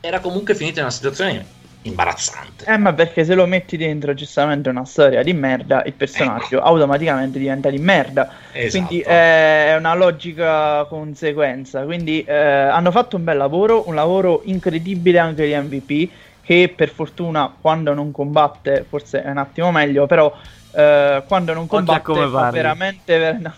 [0.00, 2.64] era comunque finito in una situazione imbarazzante.
[2.66, 6.64] Eh, ma perché se lo metti dentro giustamente una storia di merda, il personaggio ecco.
[6.64, 8.30] automaticamente diventa di merda.
[8.52, 8.86] Esatto.
[8.86, 11.82] Quindi eh, è una logica conseguenza.
[11.82, 16.10] Quindi eh, hanno fatto un bel lavoro, un lavoro incredibile anche di MVP
[16.50, 20.36] che per fortuna quando non combatte forse è un attimo meglio, però
[20.72, 23.54] eh, quando non combatte fa veramente, no,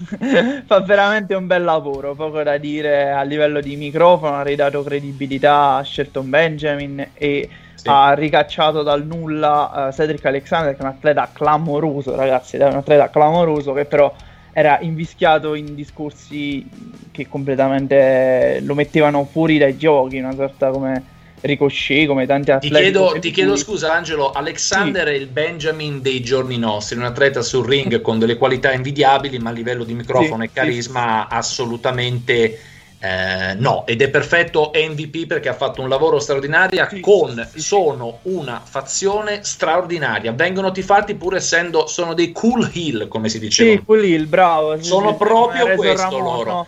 [0.67, 5.77] fa veramente, un bel lavoro, poco da dire a livello di microfono, ha ridato credibilità
[5.77, 7.89] a Shelton Benjamin e sì.
[7.89, 12.77] ha ricacciato dal nulla uh, Cedric Alexander che è un atleta clamoroso ragazzi, è un
[12.77, 14.15] atleta clamoroso che però
[14.53, 16.69] era invischiato in discorsi
[17.11, 22.75] che completamente lo mettevano fuori dai giochi, una sorta come Ricochet, come tanti atleti.
[22.75, 24.31] Ti chiedo, ti chiedo scusa, Angelo.
[24.31, 25.15] Alexander sì.
[25.15, 29.51] è il Benjamin dei giorni nostri, un atleta sul ring con delle qualità invidiabili, ma
[29.51, 31.35] a livello di microfono sì, e carisma sì.
[31.37, 32.61] assolutamente.
[33.05, 38.63] Eh, no, ed è perfetto MVP perché ha fatto un lavoro straordinario con sono una
[38.65, 40.31] fazione straordinaria.
[40.31, 43.73] Vengono tifati pur essendo sono dei cool heel, come si diceva.
[43.73, 44.81] Sì, cool heel, bravo.
[44.81, 46.51] Sono proprio questo Ramon, loro.
[46.53, 46.67] No.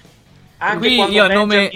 [0.56, 1.70] Anche Qui io a nome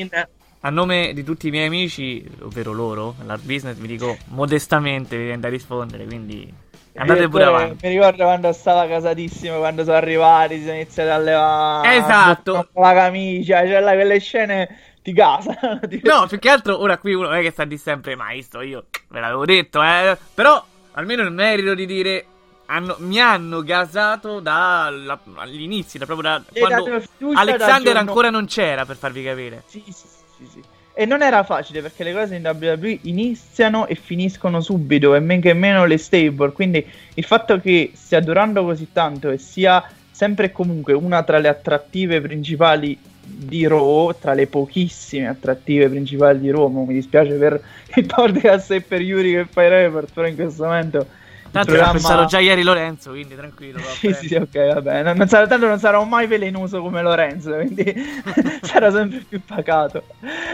[0.60, 5.24] a nome di tutti i miei amici, ovvero loro, l'art business, vi dico modestamente vi
[5.24, 6.52] viene da rispondere, quindi
[6.94, 7.86] andate pure avanti.
[7.86, 12.68] Mi ricordo quando stava casatissimo, quando sono arrivati, si sono iniziati a levare esatto.
[12.72, 14.68] la camicia, cioè là, quelle scene
[15.02, 15.56] di casa.
[16.02, 18.60] no, più che altro ora qui uno non è che sta di sempre, mai sto
[18.60, 20.18] io ve l'avevo detto, eh.
[20.34, 22.26] Però almeno il merito di dire
[22.66, 27.00] hanno, mi hanno gasato dall'inizio, da proprio da quando
[27.34, 29.62] Alexander ancora non c'era, per farvi capire.
[29.66, 30.17] Sì, sì, sì
[30.50, 30.62] sì.
[30.94, 35.40] E non era facile perché le cose in WWE iniziano e finiscono subito, e men
[35.40, 36.50] che meno le stable.
[36.50, 36.84] Quindi
[37.14, 41.46] il fatto che stia durando così tanto e sia sempre e comunque una tra le
[41.46, 47.62] attrattive principali di Raw, tra le pochissime attrattive principali di Raw, mi dispiace per
[47.94, 51.06] il podcast e per Yuri che fai report, però in questo momento
[51.50, 53.80] Tanto l'ha pensato già ieri Lorenzo, quindi tranquillo.
[53.96, 55.02] sì, sì, ok, vabbè.
[55.02, 57.94] Non, non sarà, tanto non sarò mai velenoso come Lorenzo, quindi
[58.62, 60.04] sarà sempre più pacato.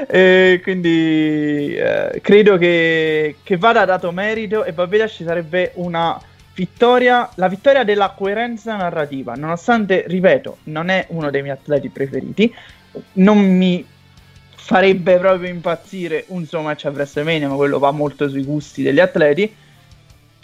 [0.08, 6.20] E quindi eh, credo che, che, vada dato merito e Babela ci sarebbe una
[6.54, 12.54] vittoria, la vittoria della coerenza narrativa, nonostante, ripeto, non è uno dei miei atleti preferiti,
[13.14, 13.84] non mi
[14.54, 19.00] farebbe proprio impazzire un suo match a WrestleMania, ma quello va molto sui gusti degli
[19.00, 19.62] atleti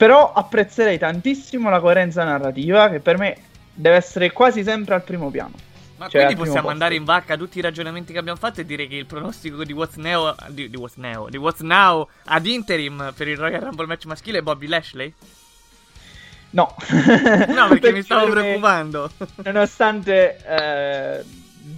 [0.00, 3.36] però apprezzerei tantissimo la coerenza narrativa che per me
[3.74, 5.52] deve essere quasi sempre al primo piano.
[5.98, 6.72] Ma cioè, quindi possiamo posto.
[6.72, 9.74] andare in vacca tutti i ragionamenti che abbiamo fatto e dire che il pronostico di
[9.74, 13.84] What's Now, di, di What's Now, di What's Now ad interim per il Royal Rumble
[13.84, 15.12] match maschile è Bobby Lashley?
[16.52, 16.74] No.
[17.54, 19.10] no, perché mi stavo preoccupando.
[19.44, 21.24] Nonostante eh,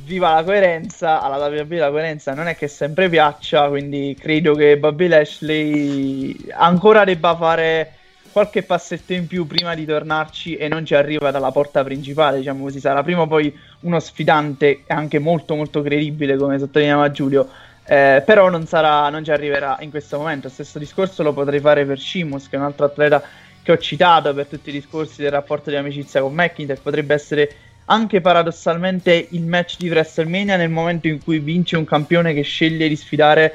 [0.04, 4.78] viva la coerenza, alla WWE la coerenza non è che sempre piaccia, quindi credo che
[4.78, 7.96] Bobby Lashley ancora debba fare
[8.32, 12.64] qualche passetto in più prima di tornarci e non ci arriva dalla porta principale, diciamo
[12.64, 17.48] così, sarà prima o poi uno sfidante anche molto molto credibile come sottolineava Giulio
[17.84, 20.48] Eh, però non, sarà, non ci arriverà in questo momento.
[20.48, 23.22] Stesso discorso lo potrei fare per Shimus, che è un altro atleta
[23.62, 26.80] che ho citato per tutti i discorsi del rapporto di amicizia con McIntyre.
[26.80, 27.54] Potrebbe essere
[27.86, 32.88] anche paradossalmente il match di WrestleMania nel momento in cui vince un campione che sceglie
[32.88, 33.54] di sfidare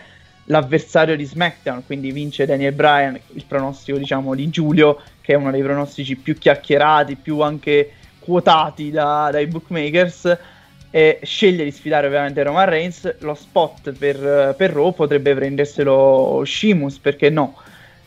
[0.50, 5.52] l'avversario di SmackDown, quindi vince Daniel Bryan, il pronostico diciamo di Giulio, che è uno
[5.52, 10.38] dei pronostici più chiacchierati, più anche quotati da, dai bookmakers,
[10.90, 16.98] e sceglie di sfidare ovviamente Roman Reigns, lo spot per, per Raw potrebbe prenderselo Shimus,
[17.00, 17.56] perché no?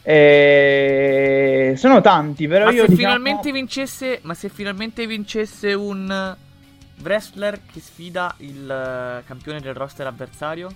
[0.02, 1.74] E...
[1.76, 3.14] Sono tanti, però ma io se diciamo...
[3.14, 6.36] finalmente vincesse, ma se finalmente vincesse un
[7.02, 10.70] wrestler che sfida il uh, campione del roster avversario,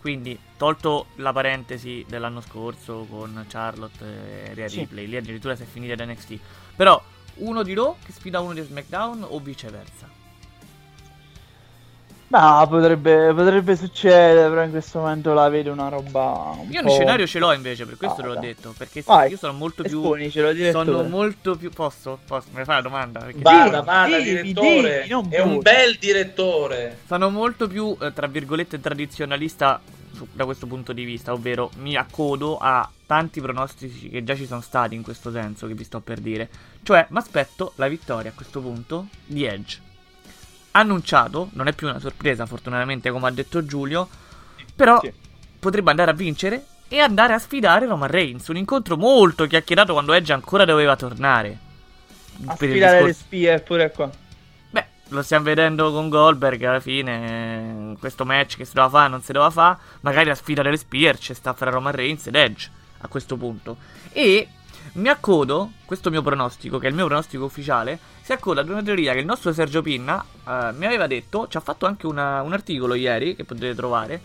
[0.00, 4.04] quindi tolto la parentesi dell'anno scorso con Charlotte
[4.48, 4.80] e Rhea Sì.
[4.80, 6.38] Ripley, lì addirittura si è finita da NXT,
[6.74, 7.00] però
[7.36, 10.08] uno di Raw che sfida uno di SmackDown o viceversa.
[12.30, 16.54] Ma potrebbe, potrebbe succedere, però in questo momento la vedo una roba.
[16.56, 19.36] un Io un scenario ce l'ho invece, per questo te l'ho detto, perché Vai, io
[19.36, 20.84] sono molto più Esponicelo, direttore.
[20.84, 22.20] sono molto più posso?
[22.24, 22.46] Posso?
[22.52, 23.18] Mi fai una domanda?
[23.20, 25.06] Perché Vada, vada, direttore.
[25.08, 26.98] devi, è un bel direttore.
[27.04, 29.80] Sono molto più, eh, tra virgolette, tradizionalista
[30.32, 34.60] da questo punto di vista, ovvero mi accodo a tanti pronostici che già ci sono
[34.60, 36.48] stati in questo senso che vi sto per dire.
[36.84, 39.88] Cioè, mi aspetto la vittoria a questo punto di Edge.
[40.72, 44.08] Annunciato, non è più una sorpresa, fortunatamente, come ha detto Giulio,
[44.74, 45.12] però Sì.
[45.58, 48.46] potrebbe andare a vincere e andare a sfidare Roman Reigns.
[48.48, 51.58] Un incontro molto chiacchierato quando Edge ancora doveva tornare.
[52.46, 54.10] A Per sfidare le spie pure qua.
[54.70, 57.96] Beh, lo stiamo vedendo con Goldberg alla fine.
[57.98, 59.76] Questo match che si doveva fare, non si doveva fare.
[60.00, 63.76] Magari a sfida delle Spear c'è sta fra Roman Reigns ed Edge a questo punto.
[64.12, 64.48] E
[64.92, 68.82] mi accodo, questo mio pronostico, che è il mio pronostico ufficiale, si accoda ad una
[68.82, 71.46] teoria che il nostro Sergio Pinna eh, mi aveva detto.
[71.48, 74.20] Ci ha fatto anche una- un articolo ieri che potete trovare.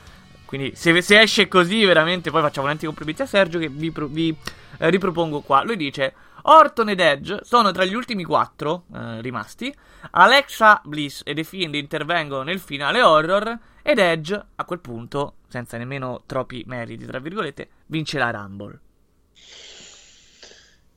[0.45, 4.35] Quindi se, se esce così veramente poi facciamo un anticompromesso a Sergio che vi, vi,
[4.77, 5.63] eh, ripropongo qua.
[5.63, 6.13] Lui dice
[6.43, 9.73] Orton ed Edge sono tra gli ultimi quattro eh, rimasti.
[10.11, 13.57] Alexa Bliss e The Fiend intervengono nel finale horror.
[13.81, 18.79] Ed Edge, a quel punto, senza nemmeno troppi meriti, tra virgolette, vince la Rumble.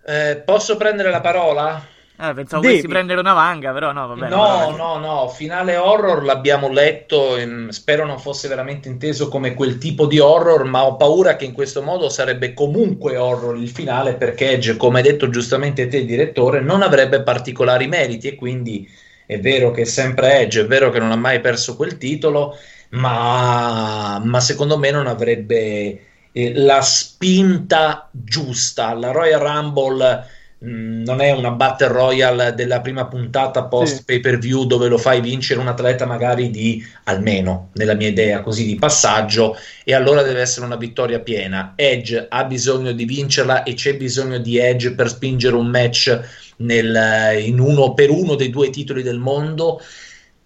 [0.08, 1.86] Eh, posso prendere la parola?
[2.20, 2.74] Eh, pensavo Devi.
[2.74, 4.28] volessi prendere una vanga, però no, vabbè.
[4.30, 4.76] no, vabbè.
[4.76, 10.06] no, no, finale horror l'abbiamo letto, ehm, spero non fosse veramente inteso come quel tipo
[10.06, 14.52] di horror, ma ho paura che in questo modo sarebbe comunque horror il finale perché
[14.52, 18.88] Edge, come hai detto giustamente te direttore, non avrebbe particolari meriti e quindi
[19.26, 22.56] è vero che è sempre Edge, è vero che non ha mai perso quel titolo,
[22.92, 26.07] ma, ma secondo me non avrebbe
[26.46, 28.92] eh, la spinta giusta.
[28.94, 30.24] La Royal Rumble
[30.58, 34.04] mh, non è una Battle Royale della prima puntata post Sì.
[34.04, 38.40] pay per view dove lo fai vincere un atleta magari di almeno nella mia idea
[38.42, 41.72] così di passaggio e allora deve essere una vittoria piena.
[41.76, 46.20] Edge ha bisogno di vincerla e c'è bisogno di Edge per spingere un match
[46.58, 49.80] nel, in uno per uno dei due titoli del mondo.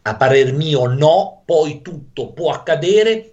[0.05, 3.32] A parer mio, no, poi tutto può accadere.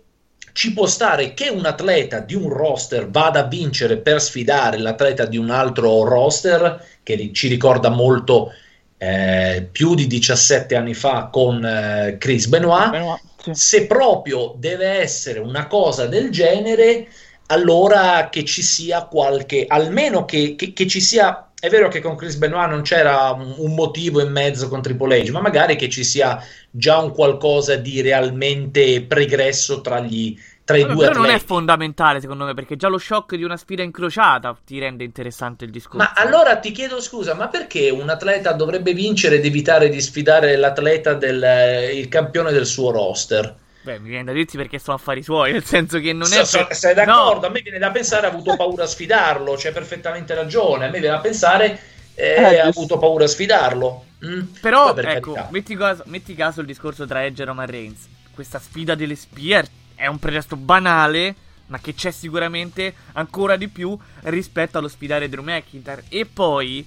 [0.59, 5.23] Ci può stare che un atleta di un roster vada a vincere per sfidare l'atleta
[5.25, 8.51] di un altro roster, che ci ricorda molto
[8.97, 12.89] eh, più di 17 anni fa con eh, Chris Benoit.
[12.89, 13.53] Benoit, sì.
[13.53, 17.07] Se proprio deve essere una cosa del genere,
[17.45, 21.45] allora che ci sia qualche, almeno che, che- che ci sia.
[21.61, 25.23] È vero che con Chris Benoit non c'era un, un motivo in mezzo con Triple
[25.23, 26.41] H, ma magari che ci sia
[26.71, 30.37] già un qualcosa di realmente pregresso tra, gli,
[30.69, 31.45] tra i Vabbè, due però non è atleti.
[31.47, 35.71] fondamentale secondo me, perché già lo shock di una sfida incrociata ti rende interessante il
[35.71, 35.97] discorso.
[35.97, 40.55] Ma allora ti chiedo scusa, ma perché un atleta dovrebbe vincere ed evitare di sfidare
[40.57, 43.55] l'atleta del eh, il campione del suo roster?
[43.81, 46.45] Beh, mi viene da dirti perché sono affari suoi, nel senso che non So- è...
[46.45, 47.41] so- per- sei d'accordo?
[47.41, 50.85] No, A me viene da pensare ha avuto paura a sfidarlo, c'è perfettamente ragione.
[50.85, 51.79] A me viene da pensare
[52.13, 52.79] eh, Eh, ha giusto.
[52.79, 54.03] avuto paura a sfidarlo.
[54.25, 54.41] Mm.
[54.61, 58.07] Però, per ecco, metti caso, metti caso il discorso tra Edge e Roman Reigns.
[58.33, 59.65] Questa sfida delle Spear
[59.99, 61.35] è un pretesto banale,
[61.67, 66.05] ma che c'è sicuramente ancora di più rispetto allo sfidare Drew McIntyre.
[66.07, 66.85] E poi,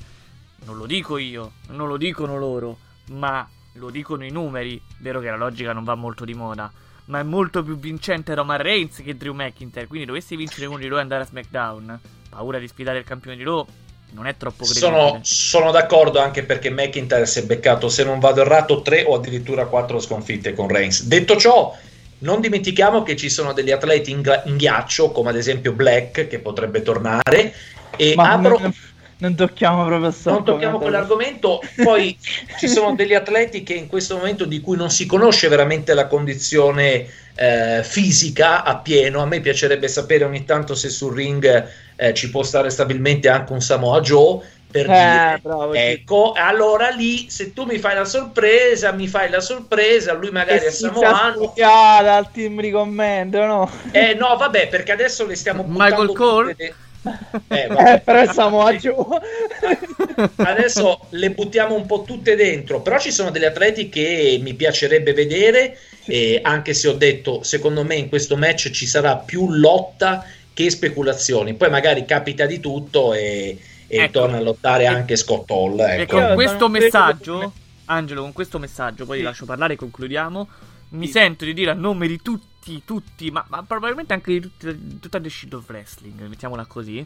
[0.65, 2.79] non lo dico io, non lo dicono loro,
[3.11, 4.81] ma lo dicono i numeri.
[4.99, 6.73] Vero che la logica non va molto di moda.
[7.05, 9.87] Ma è molto più vincente Roman Reigns che Drew McIntyre.
[9.87, 12.01] Quindi dovessi vincere uno di loro e andare a SmackDown.
[12.31, 13.67] Paura di sfidare il campione di Raw.
[14.13, 14.93] Non è troppo credibile.
[14.93, 19.17] Sono, sono d'accordo anche perché McIntyre si è beccato, se non vado errato, tre o
[19.17, 21.05] addirittura quattro sconfitte con Reigns.
[21.05, 21.75] Detto ciò,
[22.23, 26.27] non dimentichiamo che ci sono degli atleti in, gla- in ghiaccio, come ad esempio Black,
[26.27, 27.55] che potrebbe tornare.
[27.97, 28.75] E Ma apro, non,
[29.19, 31.61] non tocchiamo proprio non tocchiamo quell'argomento.
[31.83, 32.17] Poi
[32.59, 36.07] ci sono degli atleti che in questo momento di cui non si conosce veramente la
[36.07, 39.21] condizione eh, fisica a pieno.
[39.21, 43.53] A me piacerebbe sapere ogni tanto se sul ring eh, ci può stare stabilmente anche
[43.53, 44.41] un Samoa Joe.
[44.73, 46.01] Per Eh, dire, bravo, sì.
[46.01, 50.67] ecco, allora lì se tu mi fai la sorpresa, mi fai la sorpresa, lui magari
[50.67, 51.61] è samoano.
[51.61, 53.71] studiata al team ricommendo, no?
[53.91, 56.55] Eh no, vabbè, perché adesso le stiamo Michael buttando Cole?
[56.55, 56.79] tutte de-
[57.49, 57.93] Eh, vabbè.
[57.95, 58.95] Eh, però siamo a giù.
[60.45, 65.13] Adesso le buttiamo un po' tutte dentro, però ci sono degli atleti che mi piacerebbe
[65.13, 65.77] vedere,
[66.07, 70.69] eh, anche se ho detto, secondo me in questo match ci sarà più lotta che
[70.71, 73.57] speculazioni, poi magari capita di tutto e,
[73.93, 74.13] e Ecco.
[74.21, 75.79] torna a lottare anche Scott Hall.
[75.79, 76.17] E Ecco.
[76.17, 77.53] con Io questo messaggio,
[77.85, 79.21] Angelo, con questo messaggio, poi Sì.
[79.21, 80.49] ti lascio parlare e concludiamo.
[80.91, 81.13] Mi Sì.
[81.13, 85.21] sento di dire a nome di tutti, tutti, ma, ma probabilmente anche di, tutti- tutta
[85.21, 87.05] The Shield of Wrestling, mettiamola così.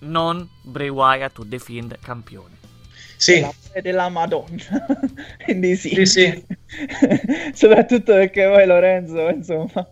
[0.00, 2.58] Non Bray Wyatt o The Fiend campione.
[3.16, 4.62] Sì, La fede della Madonna.
[5.44, 5.88] Quindi sì.
[5.94, 6.44] Sì, sì.
[7.54, 9.88] Soprattutto perché poi Lorenzo, insomma.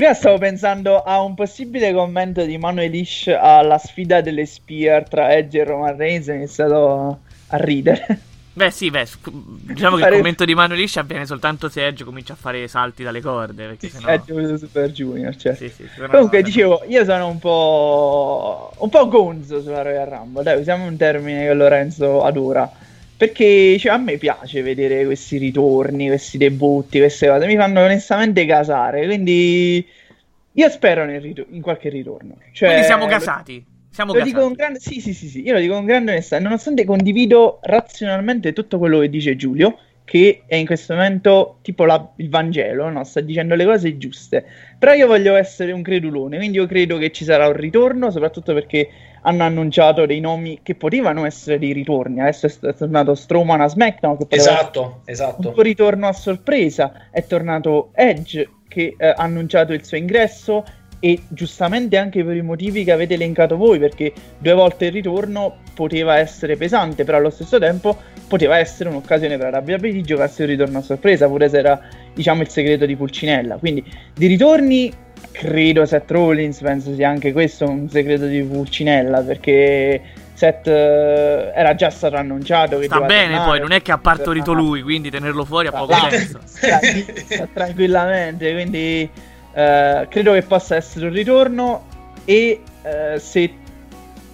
[0.00, 5.30] Prima stavo pensando a un possibile commento di Manuel Ish alla sfida delle Spear tra
[5.30, 7.18] Edge e Roman Reigns e ho iniziato
[7.48, 8.18] a ridere.
[8.54, 12.32] Beh, sì, beh, diciamo che il commento di Mano Liscia avviene soltanto se Edge comincia
[12.32, 13.66] a fare salti dalle corde.
[13.66, 14.08] Perché sennò...
[14.08, 15.54] Edge Super Junior, cioè.
[15.54, 18.72] Sì, sì, Comunque, dicevo, io sono un po'.
[18.78, 20.42] un po' gonzo sulla Royal Rumble.
[20.42, 22.72] Dai, usiamo un termine che Lorenzo adora.
[23.20, 27.44] Perché cioè, a me piace vedere questi ritorni, questi debutti, queste cose.
[27.46, 29.04] Mi fanno onestamente casare.
[29.04, 29.86] Quindi.
[30.52, 32.38] Io spero nel rito- in qualche ritorno.
[32.50, 33.62] Cioè, Quindi siamo gasati.
[33.90, 34.80] Siamo Lo dico con grande.
[34.80, 35.42] Sì, sì, sì, sì.
[35.42, 36.40] Io lo dico con grande onestà.
[36.40, 42.12] Nonostante condivido razionalmente tutto quello che dice Giulio, che è in questo momento tipo la-
[42.16, 43.04] il Vangelo, no?
[43.04, 44.46] Sta dicendo le cose giuste.
[44.78, 48.54] Però io voglio essere un credulone, quindi io credo che ci sarà un ritorno, soprattutto
[48.54, 48.88] perché
[49.22, 52.20] hanno annunciato dei nomi che potevano essere dei ritorni.
[52.20, 55.52] Adesso è tornato Strowman a SmackDown, che esatto, un esatto.
[55.52, 57.08] suo ritorno a sorpresa.
[57.10, 60.64] È tornato Edge che eh, ha annunciato il suo ingresso
[61.02, 65.56] e giustamente anche per i motivi che avete elencato voi, perché due volte il ritorno
[65.74, 67.96] poteva essere pesante, però allo stesso tempo
[68.28, 71.80] poteva essere un'occasione per la WWE di giocarsi un ritorno a sorpresa, pure se era
[72.14, 73.56] diciamo il segreto di Pulcinella.
[73.56, 73.82] Quindi
[74.14, 74.92] di ritorni
[75.30, 80.00] credo Seth Rollins, penso sia anche questo un segreto di Pulcinella, perché
[80.34, 83.98] Seth eh, era già stato annunciato che Sta bene tornare, poi, non è che ha
[83.98, 86.40] partorito lui, quindi tenerlo fuori ha poco senso.
[87.52, 89.08] Tranquillamente, quindi
[89.52, 91.86] eh, credo che possa essere un ritorno
[92.24, 93.52] e eh, se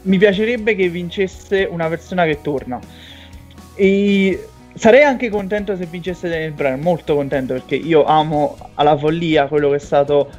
[0.02, 2.78] mi piacerebbe che vincesse una persona che torna.
[3.74, 9.46] E sarei anche contento se vincesse Daniel Bryan, molto contento perché io amo alla follia
[9.46, 10.30] quello che è stato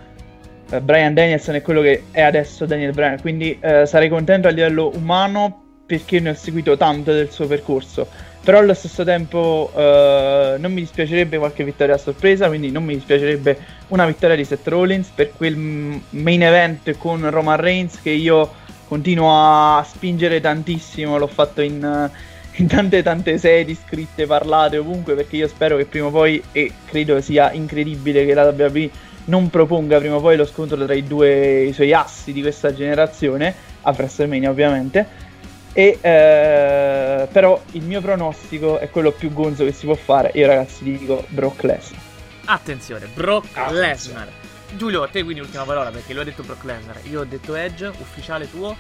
[0.70, 4.52] eh, Brian Danielson e quello che è adesso Daniel Bryan, quindi eh, sarei contento a
[4.52, 8.08] livello umano perché ne ho seguito tanto del suo percorso.
[8.44, 12.94] Però allo stesso tempo eh, non mi dispiacerebbe qualche vittoria a sorpresa, quindi non mi
[12.94, 13.58] dispiacerebbe
[13.90, 18.50] una vittoria di Seth Rollins per quel main event con Roman Reigns che io
[18.88, 22.10] continuo a spingere tantissimo, l'ho fatto in, eh,
[22.60, 26.72] in tante tante sedi scritte, parlate ovunque, perché io spero che prima o poi, e
[26.86, 28.90] credo sia incredibile che la WWE
[29.28, 32.74] non proponga prima o poi lo scontro tra i due i suoi assi di questa
[32.74, 35.26] generazione, a WrestleMania ovviamente,
[35.74, 40.32] e, eh, però il mio pronostico è quello più gonzo che si può fare.
[40.34, 42.02] Io, ragazzi, dico Brock Lesnar.
[42.46, 43.88] Attenzione, Brock Attenzione.
[43.88, 44.28] Lesnar.
[44.76, 46.98] Giulio, a te quindi ultima parola perché lui ha detto Brock Lesnar.
[47.04, 48.76] Io ho detto Edge, ufficiale tuo.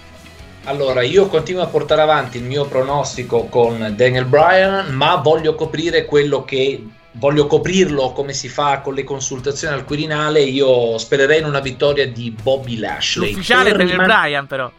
[0.63, 6.03] Allora, io continuo a portare avanti il mio pronostico con Daniel Bryan, ma voglio coprire
[6.03, 6.83] quello che
[7.17, 10.41] voglio coprirlo come si fa con le consultazioni al Quirinale.
[10.41, 13.29] Io spererei in una vittoria di Bobby Lashley.
[13.31, 14.71] L'ufficiale è Per Daniel riman- Bryan però.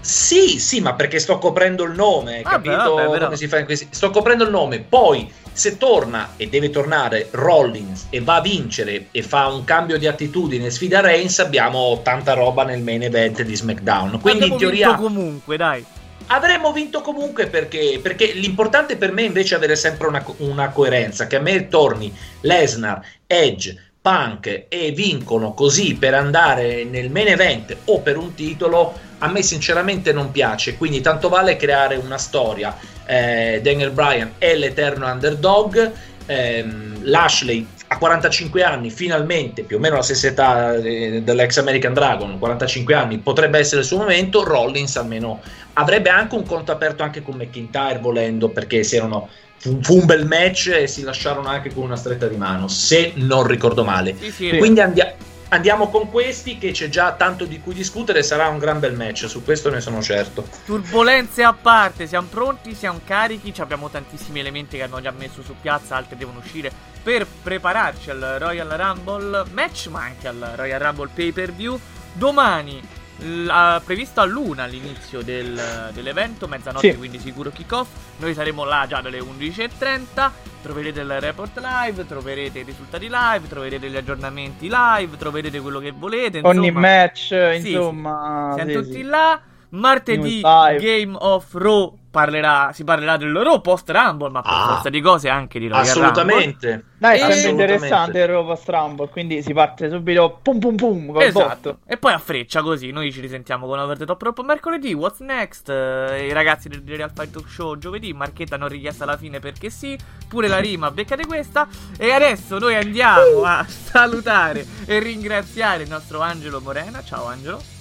[0.00, 3.64] Sì, sì, ma perché sto coprendo il nome, Vabbè, capito vabbè, come si fa in
[3.64, 3.88] questi...
[3.90, 9.06] Sto coprendo il nome, poi se torna e deve tornare Rollins e va a vincere
[9.12, 13.42] e fa un cambio di attitudine e sfida Reigns, abbiamo tanta roba nel main event
[13.42, 14.20] di SmackDown.
[14.20, 15.84] Quindi Abbiamo in teoria vinto comunque, dai.
[16.28, 21.26] Avremmo vinto comunque perché, perché l'importante per me invece è avere sempre una, una coerenza,
[21.26, 27.74] che a me torni Lesnar, Edge, Punk e vincono così per andare nel main event
[27.86, 32.76] o per un titolo, a me sinceramente non piace, quindi tanto vale creare una storia.
[33.06, 35.90] Eh, Daniel Bryan è l'eterno underdog,
[36.26, 41.92] ehm, Lashley a 45 anni finalmente, più o meno la stessa età eh, dell'ex American
[41.92, 45.40] Dragon, 45 anni, potrebbe essere il suo momento, Rollins almeno
[45.74, 50.26] avrebbe anche un conto aperto anche con McIntyre volendo perché si erano fu, un bel
[50.26, 54.30] match e si lasciarono anche con una stretta di mano se non ricordo male Sì,
[54.30, 54.48] sì.
[54.50, 54.56] Sì.
[54.58, 55.14] quindi andia-
[55.54, 59.28] andiamo con questi che c'è già tanto di cui discutere, sarà un gran bel match,
[59.28, 60.46] su questo ne sono certo.
[60.64, 65.54] Turbolenze a parte, siamo pronti, siamo carichi, abbiamo tantissimi elementi che hanno già messo su
[65.60, 66.72] piazza, altri devono uscire
[67.02, 71.78] per prepararci al Royal Rumble match, ma anche al Royal Rumble pay per view.
[72.12, 72.80] Domani
[73.18, 76.96] la, previsto a luna l'inizio del, dell'evento, mezzanotte sì.
[76.96, 77.88] quindi sicuro kick-off.
[78.18, 80.30] Noi saremo là già dalle 11.30.
[80.62, 85.90] Troverete il report live, troverete i risultati live, troverete gli aggiornamenti live, troverete quello che
[85.90, 86.38] volete.
[86.38, 86.58] Insomma.
[86.58, 88.54] Ogni match, sì, insomma.
[88.56, 88.64] Sì.
[88.64, 89.40] Siamo tutti là.
[89.74, 94.88] Martedì Game of Raw parlerà, si parlerà del loro post Rumble, ma per ah, forza
[94.88, 96.68] di cose anche di Royal Assolutamente.
[96.68, 96.84] Rumble.
[96.96, 101.10] Dai, è sempre interessante il loro post Rumble, quindi si parte subito pum pum pum
[101.10, 101.70] col esatto.
[101.72, 101.78] Botto.
[101.84, 105.18] E poi a freccia così, noi ci risentiamo con Over the Top Rope mercoledì, What's
[105.18, 109.40] Next, eh, i ragazzi del Real Fight Talk Show giovedì, Marchetta non richiesta alla fine
[109.40, 109.98] perché sì,
[110.28, 111.66] pure la rima, beccate questa.
[111.98, 117.02] E adesso noi andiamo a salutare e ringraziare il nostro Angelo Morena.
[117.02, 117.73] Ciao Angelo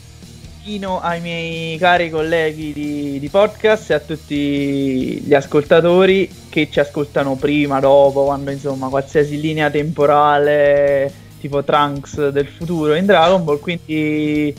[1.02, 7.36] ai miei cari colleghi di, di, podcast e a tutti gli ascoltatori che ci ascoltano
[7.36, 11.12] prima, dopo, quando insomma qualsiasi linea temporale
[11.42, 13.60] tipo Trunks del futuro in Dragon Ball.
[13.60, 14.56] Quindi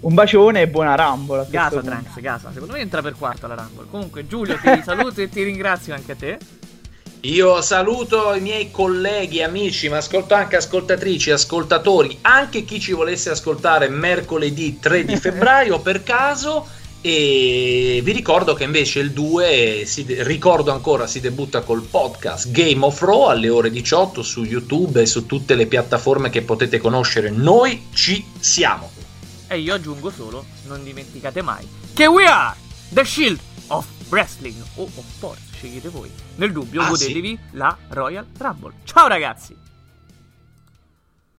[0.00, 1.46] un bacione e buona Rumble.
[1.50, 2.50] Gasa Trunks, gasa.
[2.50, 3.86] Secondo me entra per quarto la Rumble.
[3.90, 6.38] Comunque Giulio ti saluto e ti ringrazio anche a te.
[7.24, 13.30] Io saluto i miei colleghi, amici, ma ascolto anche ascoltatrici, ascoltatori, anche chi ci volesse
[13.30, 16.66] ascoltare mercoledì 3 di febbraio per caso.
[17.00, 22.84] E vi ricordo che invece il 2, si ricordo ancora, si debutta col podcast Game
[22.84, 27.30] of Raw alle ore 18 su YouTube e su tutte le piattaforme che potete conoscere.
[27.30, 28.90] Noi ci siamo.
[29.46, 32.56] E io aggiungo solo, non dimenticate mai, che we are
[32.88, 33.38] the Shield
[33.68, 36.10] of Wrestling o of Sports scegliete voi.
[36.36, 37.56] Nel dubbio, ah, godetevi sì?
[37.56, 38.72] la Royal Rumble.
[38.82, 39.56] Ciao ragazzi!